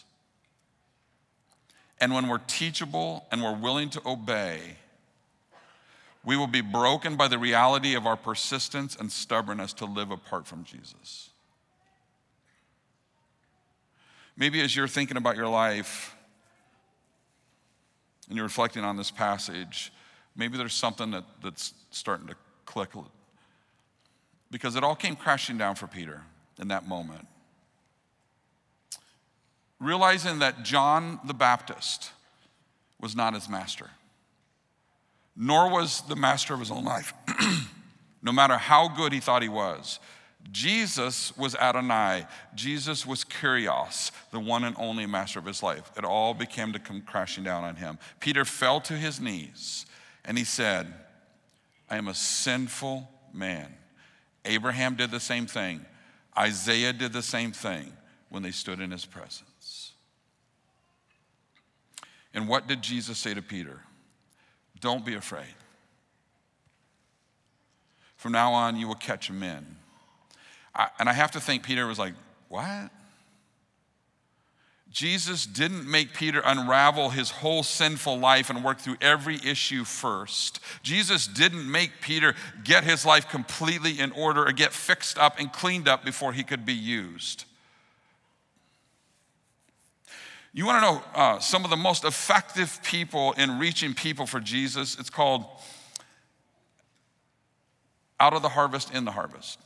and 2.00 2.14
when 2.14 2.28
we're 2.28 2.38
teachable 2.38 3.26
and 3.30 3.42
we're 3.42 3.56
willing 3.56 3.90
to 3.90 4.02
obey, 4.06 4.60
we 6.24 6.36
will 6.36 6.46
be 6.46 6.60
broken 6.60 7.16
by 7.16 7.28
the 7.28 7.38
reality 7.38 7.94
of 7.94 8.06
our 8.06 8.16
persistence 8.16 8.96
and 8.96 9.10
stubbornness 9.10 9.72
to 9.74 9.84
live 9.84 10.10
apart 10.10 10.46
from 10.46 10.64
Jesus. 10.64 11.30
Maybe 14.36 14.60
as 14.60 14.76
you're 14.76 14.88
thinking 14.88 15.16
about 15.16 15.36
your 15.36 15.48
life 15.48 16.14
and 18.28 18.36
you're 18.36 18.44
reflecting 18.44 18.84
on 18.84 18.96
this 18.96 19.10
passage, 19.10 19.92
maybe 20.36 20.56
there's 20.56 20.74
something 20.74 21.10
that, 21.10 21.24
that's 21.42 21.74
starting 21.90 22.28
to 22.28 22.36
click 22.64 22.90
because 24.50 24.76
it 24.76 24.84
all 24.84 24.94
came 24.94 25.16
crashing 25.16 25.58
down 25.58 25.74
for 25.74 25.86
Peter 25.86 26.22
in 26.60 26.68
that 26.68 26.86
moment 26.86 27.26
realizing 29.80 30.40
that 30.40 30.62
John 30.62 31.20
the 31.24 31.34
Baptist 31.34 32.10
was 33.00 33.14
not 33.14 33.34
his 33.34 33.48
master, 33.48 33.90
nor 35.36 35.70
was 35.70 36.02
the 36.02 36.16
master 36.16 36.54
of 36.54 36.60
his 36.60 36.70
own 36.70 36.84
life, 36.84 37.12
no 38.22 38.32
matter 38.32 38.56
how 38.56 38.88
good 38.88 39.12
he 39.12 39.20
thought 39.20 39.42
he 39.42 39.48
was. 39.48 40.00
Jesus 40.50 41.36
was 41.36 41.54
Adonai. 41.56 42.26
Jesus 42.54 43.04
was 43.06 43.24
Kyrios, 43.24 44.10
the 44.30 44.40
one 44.40 44.64
and 44.64 44.74
only 44.78 45.04
master 45.04 45.38
of 45.38 45.44
his 45.44 45.62
life. 45.62 45.90
It 45.96 46.04
all 46.04 46.32
became 46.32 46.72
to 46.72 46.78
come 46.78 47.02
crashing 47.02 47.44
down 47.44 47.64
on 47.64 47.76
him. 47.76 47.98
Peter 48.20 48.44
fell 48.44 48.80
to 48.82 48.94
his 48.94 49.20
knees 49.20 49.84
and 50.24 50.38
he 50.38 50.44
said, 50.44 50.92
I 51.90 51.96
am 51.96 52.08
a 52.08 52.14
sinful 52.14 53.10
man. 53.32 53.74
Abraham 54.44 54.94
did 54.94 55.10
the 55.10 55.20
same 55.20 55.46
thing. 55.46 55.84
Isaiah 56.36 56.92
did 56.92 57.12
the 57.12 57.22
same 57.22 57.52
thing 57.52 57.92
when 58.28 58.42
they 58.42 58.50
stood 58.50 58.80
in 58.80 58.90
his 58.90 59.04
presence. 59.04 59.42
And 62.34 62.48
what 62.48 62.66
did 62.66 62.82
Jesus 62.82 63.18
say 63.18 63.34
to 63.34 63.42
Peter? 63.42 63.80
Don't 64.80 65.04
be 65.04 65.14
afraid. 65.14 65.54
From 68.16 68.32
now 68.32 68.52
on, 68.52 68.76
you 68.76 68.86
will 68.86 68.94
catch 68.94 69.30
men. 69.30 69.76
I, 70.74 70.88
and 70.98 71.08
I 71.08 71.12
have 71.12 71.30
to 71.32 71.40
think 71.40 71.62
Peter 71.62 71.86
was 71.86 71.98
like, 71.98 72.14
What? 72.48 72.90
Jesus 74.90 75.44
didn't 75.44 75.88
make 75.88 76.14
Peter 76.14 76.40
unravel 76.44 77.10
his 77.10 77.30
whole 77.30 77.62
sinful 77.62 78.18
life 78.18 78.48
and 78.48 78.64
work 78.64 78.78
through 78.78 78.96
every 79.02 79.36
issue 79.44 79.84
first. 79.84 80.60
Jesus 80.82 81.26
didn't 81.26 81.70
make 81.70 82.00
Peter 82.00 82.34
get 82.64 82.84
his 82.84 83.04
life 83.04 83.28
completely 83.28 84.00
in 84.00 84.12
order 84.12 84.46
or 84.46 84.52
get 84.52 84.72
fixed 84.72 85.18
up 85.18 85.38
and 85.38 85.52
cleaned 85.52 85.88
up 85.88 86.04
before 86.04 86.32
he 86.32 86.42
could 86.42 86.64
be 86.64 86.72
used. 86.72 87.44
You 90.58 90.66
want 90.66 90.82
to 90.82 90.90
know 90.90 91.02
uh, 91.14 91.38
some 91.38 91.62
of 91.62 91.70
the 91.70 91.76
most 91.76 92.04
effective 92.04 92.80
people 92.82 93.30
in 93.34 93.60
reaching 93.60 93.94
people 93.94 94.26
for 94.26 94.40
Jesus? 94.40 94.98
It's 94.98 95.08
called 95.08 95.44
Out 98.18 98.32
of 98.32 98.42
the 98.42 98.48
Harvest, 98.48 98.92
in 98.92 99.04
the 99.04 99.12
Harvest. 99.12 99.60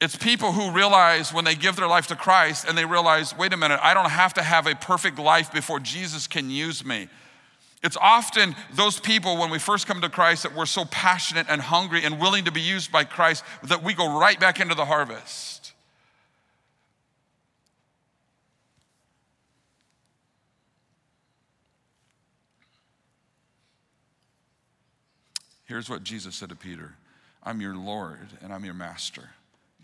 It's 0.00 0.14
people 0.14 0.52
who 0.52 0.70
realize 0.70 1.32
when 1.32 1.44
they 1.44 1.56
give 1.56 1.74
their 1.74 1.88
life 1.88 2.06
to 2.06 2.14
Christ 2.14 2.66
and 2.68 2.78
they 2.78 2.84
realize, 2.84 3.36
wait 3.36 3.52
a 3.52 3.56
minute, 3.56 3.80
I 3.82 3.92
don't 3.92 4.10
have 4.10 4.34
to 4.34 4.42
have 4.44 4.68
a 4.68 4.76
perfect 4.76 5.18
life 5.18 5.52
before 5.52 5.80
Jesus 5.80 6.28
can 6.28 6.50
use 6.50 6.84
me. 6.84 7.08
It's 7.82 7.96
often 8.00 8.54
those 8.74 9.00
people 9.00 9.38
when 9.38 9.50
we 9.50 9.58
first 9.58 9.88
come 9.88 10.00
to 10.02 10.08
Christ 10.08 10.44
that 10.44 10.54
we're 10.54 10.66
so 10.66 10.84
passionate 10.84 11.46
and 11.48 11.60
hungry 11.60 12.04
and 12.04 12.20
willing 12.20 12.44
to 12.44 12.52
be 12.52 12.60
used 12.60 12.92
by 12.92 13.02
Christ 13.02 13.42
that 13.64 13.82
we 13.82 13.92
go 13.92 14.20
right 14.20 14.38
back 14.38 14.60
into 14.60 14.76
the 14.76 14.84
harvest. 14.84 15.53
Here's 25.64 25.88
what 25.88 26.04
Jesus 26.04 26.36
said 26.36 26.50
to 26.50 26.56
Peter 26.56 26.94
I'm 27.42 27.60
your 27.60 27.76
Lord 27.76 28.28
and 28.42 28.52
I'm 28.52 28.64
your 28.64 28.74
master. 28.74 29.30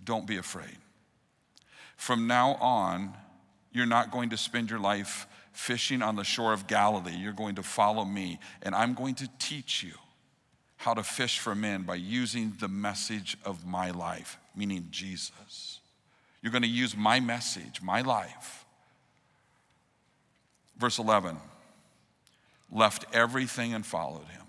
Don't 0.05 0.27
be 0.27 0.37
afraid. 0.37 0.79
From 1.97 2.27
now 2.27 2.55
on, 2.55 3.15
you're 3.73 3.87
not 3.87 4.11
going 4.11 4.31
to 4.31 4.37
spend 4.37 4.71
your 4.71 4.79
life 4.81 5.27
fishing 5.53 6.01
on 6.01 6.17
the 6.17 6.25
shore 6.25 6.53
of 6.53 6.67
Galilee. 6.67 7.17
You're 7.17 7.33
going 7.33 7.57
to 7.57 7.63
follow 7.63 8.05
me, 8.05 8.39
and 8.63 8.75
I'm 8.75 8.95
going 8.95 9.15
to 9.17 9.29
teach 9.39 9.83
you 9.83 9.93
how 10.79 10.95
to 10.95 11.03
fish 11.03 11.39
for 11.39 11.55
men 11.55 11.83
by 11.83 11.97
using 11.97 12.55
the 12.59 12.69
message 12.69 13.37
of 13.45 13.67
my 13.67 13.91
life, 13.91 14.39
meaning 14.57 14.89
Jesus. 14.91 15.81
You're 16.41 16.53
going 16.53 16.63
to 16.63 16.69
use 16.69 16.97
my 16.97 17.21
message, 17.21 17.83
my 17.83 18.01
life. 18.01 18.65
Verse 20.79 20.99
11 20.99 21.37
left 22.73 23.05
everything 23.13 23.75
and 23.75 23.85
followed 23.85 24.27
him. 24.29 24.43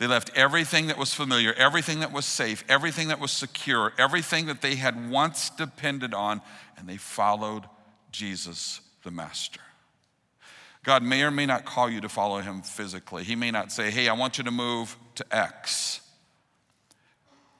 They 0.00 0.06
left 0.06 0.30
everything 0.34 0.86
that 0.86 0.96
was 0.96 1.12
familiar, 1.12 1.52
everything 1.52 2.00
that 2.00 2.10
was 2.10 2.24
safe, 2.24 2.64
everything 2.70 3.08
that 3.08 3.20
was 3.20 3.30
secure, 3.30 3.92
everything 3.98 4.46
that 4.46 4.62
they 4.62 4.76
had 4.76 5.10
once 5.10 5.50
depended 5.50 6.14
on, 6.14 6.40
and 6.78 6.88
they 6.88 6.96
followed 6.96 7.64
Jesus, 8.10 8.80
the 9.04 9.10
Master. 9.10 9.60
God 10.84 11.02
may 11.02 11.22
or 11.22 11.30
may 11.30 11.44
not 11.44 11.66
call 11.66 11.90
you 11.90 12.00
to 12.00 12.08
follow 12.08 12.38
him 12.38 12.62
physically. 12.62 13.24
He 13.24 13.36
may 13.36 13.50
not 13.50 13.72
say, 13.72 13.90
Hey, 13.90 14.08
I 14.08 14.14
want 14.14 14.38
you 14.38 14.44
to 14.44 14.50
move 14.50 14.96
to 15.16 15.26
X. 15.30 16.00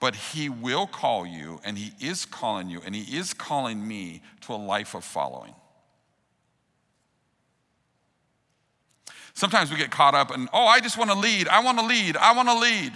But 0.00 0.14
He 0.14 0.48
will 0.48 0.86
call 0.86 1.26
you, 1.26 1.60
and 1.62 1.76
He 1.76 1.92
is 2.02 2.24
calling 2.24 2.70
you, 2.70 2.80
and 2.86 2.94
He 2.94 3.18
is 3.18 3.34
calling 3.34 3.86
me 3.86 4.22
to 4.46 4.54
a 4.54 4.56
life 4.56 4.94
of 4.94 5.04
following. 5.04 5.54
Sometimes 9.40 9.70
we 9.70 9.78
get 9.78 9.90
caught 9.90 10.14
up 10.14 10.34
in, 10.34 10.50
oh, 10.52 10.66
I 10.66 10.80
just 10.80 10.98
want 10.98 11.10
to 11.10 11.16
lead, 11.16 11.48
I 11.48 11.60
want 11.64 11.78
to 11.78 11.86
lead, 11.86 12.14
I 12.18 12.34
want 12.34 12.50
to 12.50 12.58
lead. 12.58 12.92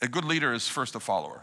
A 0.00 0.08
good 0.08 0.24
leader 0.24 0.54
is 0.54 0.66
first 0.66 0.94
a 0.94 1.00
follower. 1.00 1.42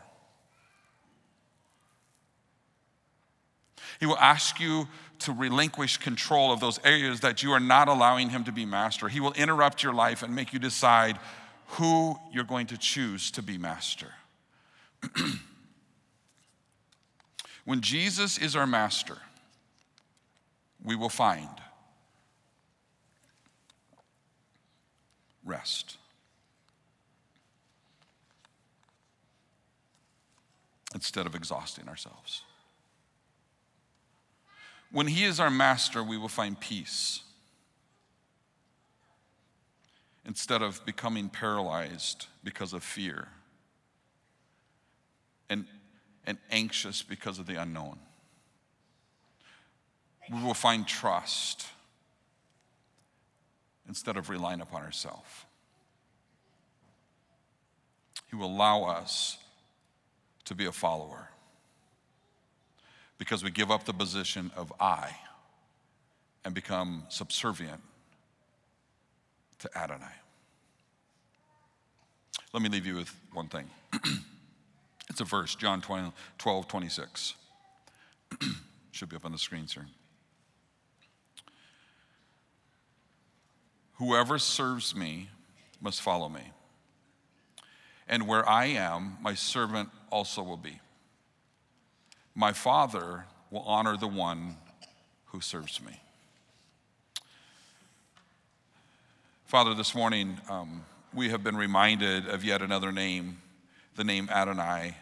He 4.00 4.08
will 4.08 4.18
ask 4.18 4.60
you 4.60 4.88
to 5.20 5.32
relinquish 5.32 5.98
control 5.98 6.52
of 6.52 6.60
those 6.60 6.80
areas 6.84 7.20
that 7.20 7.44
you 7.44 7.52
are 7.52 7.60
not 7.60 7.88
allowing 7.88 8.32
him 8.32 8.44
to 8.46 8.52
be 8.52 8.66
master. 8.66 9.10
He 9.10 9.20
will 9.20 9.34
interrupt 9.34 9.84
your 9.84 9.94
life 9.94 10.24
and 10.24 10.34
make 10.36 10.54
you 10.54 10.60
decide 10.60 11.20
who 11.68 12.16
you're 12.34 12.44
going 12.46 12.66
to 12.66 12.80
choose 12.80 13.30
to 13.30 13.44
be 13.44 13.60
master. 13.60 14.08
when 17.66 17.82
Jesus 17.82 18.38
is 18.38 18.56
our 18.56 18.68
master, 18.68 19.18
we 20.84 20.96
will 20.96 21.10
find 21.10 21.50
rest. 25.46 25.98
Instead 30.94 31.26
of 31.26 31.36
exhausting 31.36 31.88
ourselves. 31.88 32.44
When 34.92 35.08
He 35.08 35.24
is 35.24 35.40
our 35.40 35.50
master, 35.50 36.04
we 36.04 36.18
will 36.18 36.28
find 36.28 36.60
peace. 36.60 37.22
Instead 40.26 40.62
of 40.62 40.86
becoming 40.86 41.30
paralyzed 41.30 42.28
because 42.44 42.74
of 42.74 42.84
fear 42.84 43.30
and, 45.52 45.66
and 46.26 46.38
anxious 46.52 47.02
because 47.02 47.40
of 47.40 47.48
the 47.48 47.56
unknown, 47.56 47.98
we 50.32 50.42
will 50.42 50.54
find 50.54 50.88
trust 50.88 51.66
instead 53.88 54.18
of 54.18 54.30
relying 54.30 54.62
upon 54.62 54.84
ourselves. 54.84 55.30
He 58.30 58.36
will 58.36 58.48
allow 58.48 58.84
us 58.84 59.38
to 60.46 60.56
be 60.56 60.66
a 60.66 60.72
follower 60.72 61.30
because 63.18 63.44
we 63.44 63.52
give 63.52 63.70
up 63.70 63.84
the 63.86 63.94
position 63.94 64.52
of 64.56 64.72
I 64.80 65.16
and 66.46 66.54
become 66.54 67.04
subservient 67.10 67.82
to 69.60 69.70
Adonai. 69.78 70.06
Let 72.54 72.64
me 72.64 72.70
leave 72.70 72.86
you 72.86 72.96
with 72.96 73.14
one 73.34 73.48
thing. 73.48 73.70
it's 75.12 75.20
a 75.20 75.26
verse, 75.26 75.56
John 75.56 75.82
20, 75.82 76.14
12, 76.38 76.68
26. 76.70 77.34
Should 78.92 79.10
be 79.10 79.18
up 79.18 79.26
on 79.26 79.34
the 79.34 79.38
screen, 79.38 79.68
sir. 79.68 79.86
Whoever 83.96 84.40
serves 84.40 84.96
me 84.96 85.28
must 85.82 86.02
follow 86.02 86.30
me. 86.30 86.54
And 88.08 88.26
where 88.26 88.48
I 88.48 88.68
am, 88.68 89.18
my 89.22 89.34
servant 89.34 89.90
also 90.10 90.42
will 90.44 90.56
be. 90.56 90.80
My 92.34 92.54
Father 92.54 93.26
will 93.50 93.64
honor 93.64 93.98
the 93.98 94.08
one 94.08 94.56
who 95.26 95.42
serves 95.42 95.82
me. 95.82 96.00
Father, 99.44 99.74
this 99.74 99.94
morning 99.94 100.38
um, 100.50 100.86
we 101.14 101.32
have 101.32 101.44
been 101.44 101.58
reminded 101.58 102.30
of 102.30 102.46
yet 102.46 102.62
another 102.62 102.94
name, 102.94 103.42
the 103.96 104.04
name 104.04 104.30
Adonai, 104.30 104.96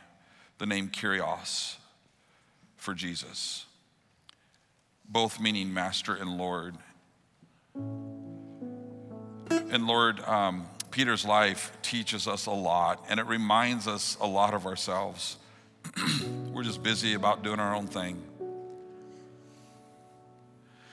the 0.57 0.65
name 0.65 0.89
Kyrios 0.89 1.75
for 2.77 2.93
Jesus, 2.93 3.65
both 5.07 5.39
meaning 5.39 5.73
master 5.73 6.15
and 6.15 6.37
Lord. 6.37 6.75
And 9.49 9.85
Lord, 9.85 10.19
um, 10.21 10.65
Peter's 10.91 11.25
life 11.25 11.71
teaches 11.81 12.27
us 12.27 12.45
a 12.45 12.51
lot, 12.51 13.05
and 13.09 13.19
it 13.19 13.25
reminds 13.25 13.87
us 13.87 14.17
a 14.19 14.27
lot 14.27 14.53
of 14.53 14.65
ourselves. 14.65 15.37
We're 16.51 16.63
just 16.63 16.81
busy 16.81 17.13
about 17.13 17.43
doing 17.43 17.59
our 17.59 17.75
own 17.75 17.87
thing. 17.87 18.21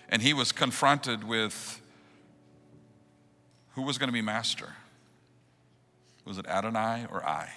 And 0.08 0.22
he 0.22 0.34
was 0.34 0.52
confronted 0.52 1.24
with 1.24 1.80
who 3.76 3.82
was 3.82 3.98
going 3.98 4.08
to 4.08 4.12
be 4.12 4.22
master? 4.22 4.70
Was 6.24 6.38
it 6.38 6.46
Adonai 6.46 7.06
or 7.10 7.24
I? 7.24 7.50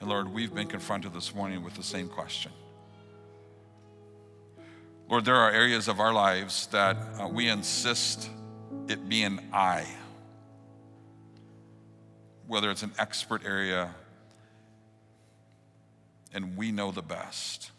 And 0.00 0.08
Lord, 0.08 0.32
we've 0.32 0.54
been 0.54 0.66
confronted 0.66 1.14
this 1.14 1.34
morning 1.34 1.62
with 1.62 1.74
the 1.74 1.82
same 1.82 2.08
question. 2.08 2.52
Lord, 5.08 5.24
there 5.24 5.36
are 5.36 5.50
areas 5.50 5.88
of 5.88 6.00
our 6.00 6.12
lives 6.12 6.66
that 6.68 6.96
uh, 7.18 7.28
we 7.28 7.48
insist 7.48 8.28
it 8.88 9.08
be 9.08 9.22
an 9.22 9.40
I. 9.52 9.86
Whether 12.46 12.70
it's 12.70 12.82
an 12.82 12.92
expert 12.98 13.44
area 13.44 13.94
and 16.32 16.56
we 16.56 16.70
know 16.70 16.90
the 16.90 17.02
best. 17.02 17.70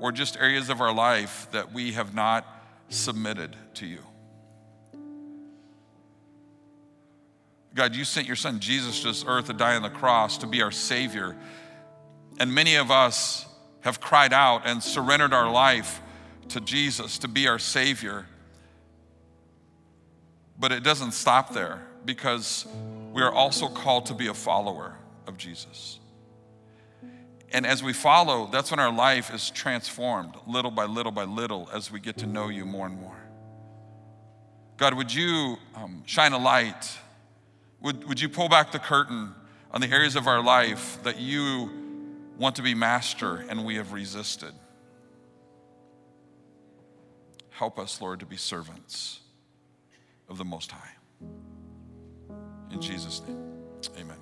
Or 0.00 0.12
just 0.12 0.36
areas 0.36 0.68
of 0.68 0.80
our 0.80 0.92
life 0.92 1.48
that 1.52 1.72
we 1.72 1.92
have 1.92 2.14
not 2.14 2.46
submitted 2.88 3.56
to 3.74 3.86
you. 3.86 4.00
God, 7.74 7.94
you 7.94 8.04
sent 8.04 8.26
your 8.26 8.36
son 8.36 8.60
Jesus 8.60 9.02
to 9.02 9.08
this 9.08 9.24
earth 9.26 9.46
to 9.46 9.52
die 9.52 9.76
on 9.76 9.82
the 9.82 9.90
cross 9.90 10.38
to 10.38 10.46
be 10.46 10.62
our 10.62 10.70
Savior. 10.70 11.36
And 12.38 12.52
many 12.52 12.76
of 12.76 12.90
us 12.90 13.46
have 13.80 14.00
cried 14.00 14.32
out 14.32 14.62
and 14.64 14.82
surrendered 14.82 15.32
our 15.32 15.50
life 15.50 16.00
to 16.48 16.60
Jesus 16.60 17.18
to 17.18 17.28
be 17.28 17.46
our 17.46 17.58
Savior. 17.58 18.26
But 20.58 20.72
it 20.72 20.82
doesn't 20.82 21.12
stop 21.12 21.52
there 21.52 21.86
because 22.04 22.66
we 23.12 23.22
are 23.22 23.32
also 23.32 23.68
called 23.68 24.06
to 24.06 24.14
be 24.14 24.26
a 24.26 24.34
follower 24.34 24.96
of 25.26 25.36
Jesus. 25.36 25.98
And 27.52 27.66
as 27.66 27.82
we 27.82 27.92
follow, 27.92 28.48
that's 28.50 28.70
when 28.70 28.80
our 28.80 28.92
life 28.92 29.32
is 29.32 29.50
transformed 29.50 30.34
little 30.46 30.70
by 30.70 30.84
little 30.84 31.12
by 31.12 31.24
little 31.24 31.68
as 31.72 31.90
we 31.90 32.00
get 32.00 32.18
to 32.18 32.26
know 32.26 32.48
you 32.48 32.66
more 32.66 32.86
and 32.86 33.00
more. 33.00 33.16
God, 34.76 34.94
would 34.94 35.12
you 35.12 35.56
um, 35.74 36.02
shine 36.06 36.32
a 36.32 36.38
light? 36.38 36.98
Would, 37.80 38.04
would 38.08 38.20
you 38.20 38.28
pull 38.28 38.48
back 38.48 38.72
the 38.72 38.78
curtain 38.78 39.34
on 39.70 39.80
the 39.80 39.88
areas 39.88 40.16
of 40.16 40.26
our 40.26 40.42
life 40.42 40.98
that 41.04 41.18
you 41.18 41.70
want 42.38 42.56
to 42.56 42.62
be 42.62 42.74
master 42.74 43.44
and 43.48 43.64
we 43.64 43.76
have 43.76 43.92
resisted? 43.92 44.52
Help 47.50 47.78
us, 47.78 48.00
Lord, 48.00 48.20
to 48.20 48.26
be 48.26 48.36
servants 48.36 49.20
of 50.28 50.38
the 50.38 50.44
Most 50.44 50.70
High. 50.70 50.90
In 52.70 52.80
Jesus' 52.80 53.22
name, 53.26 53.42
amen. 53.98 54.17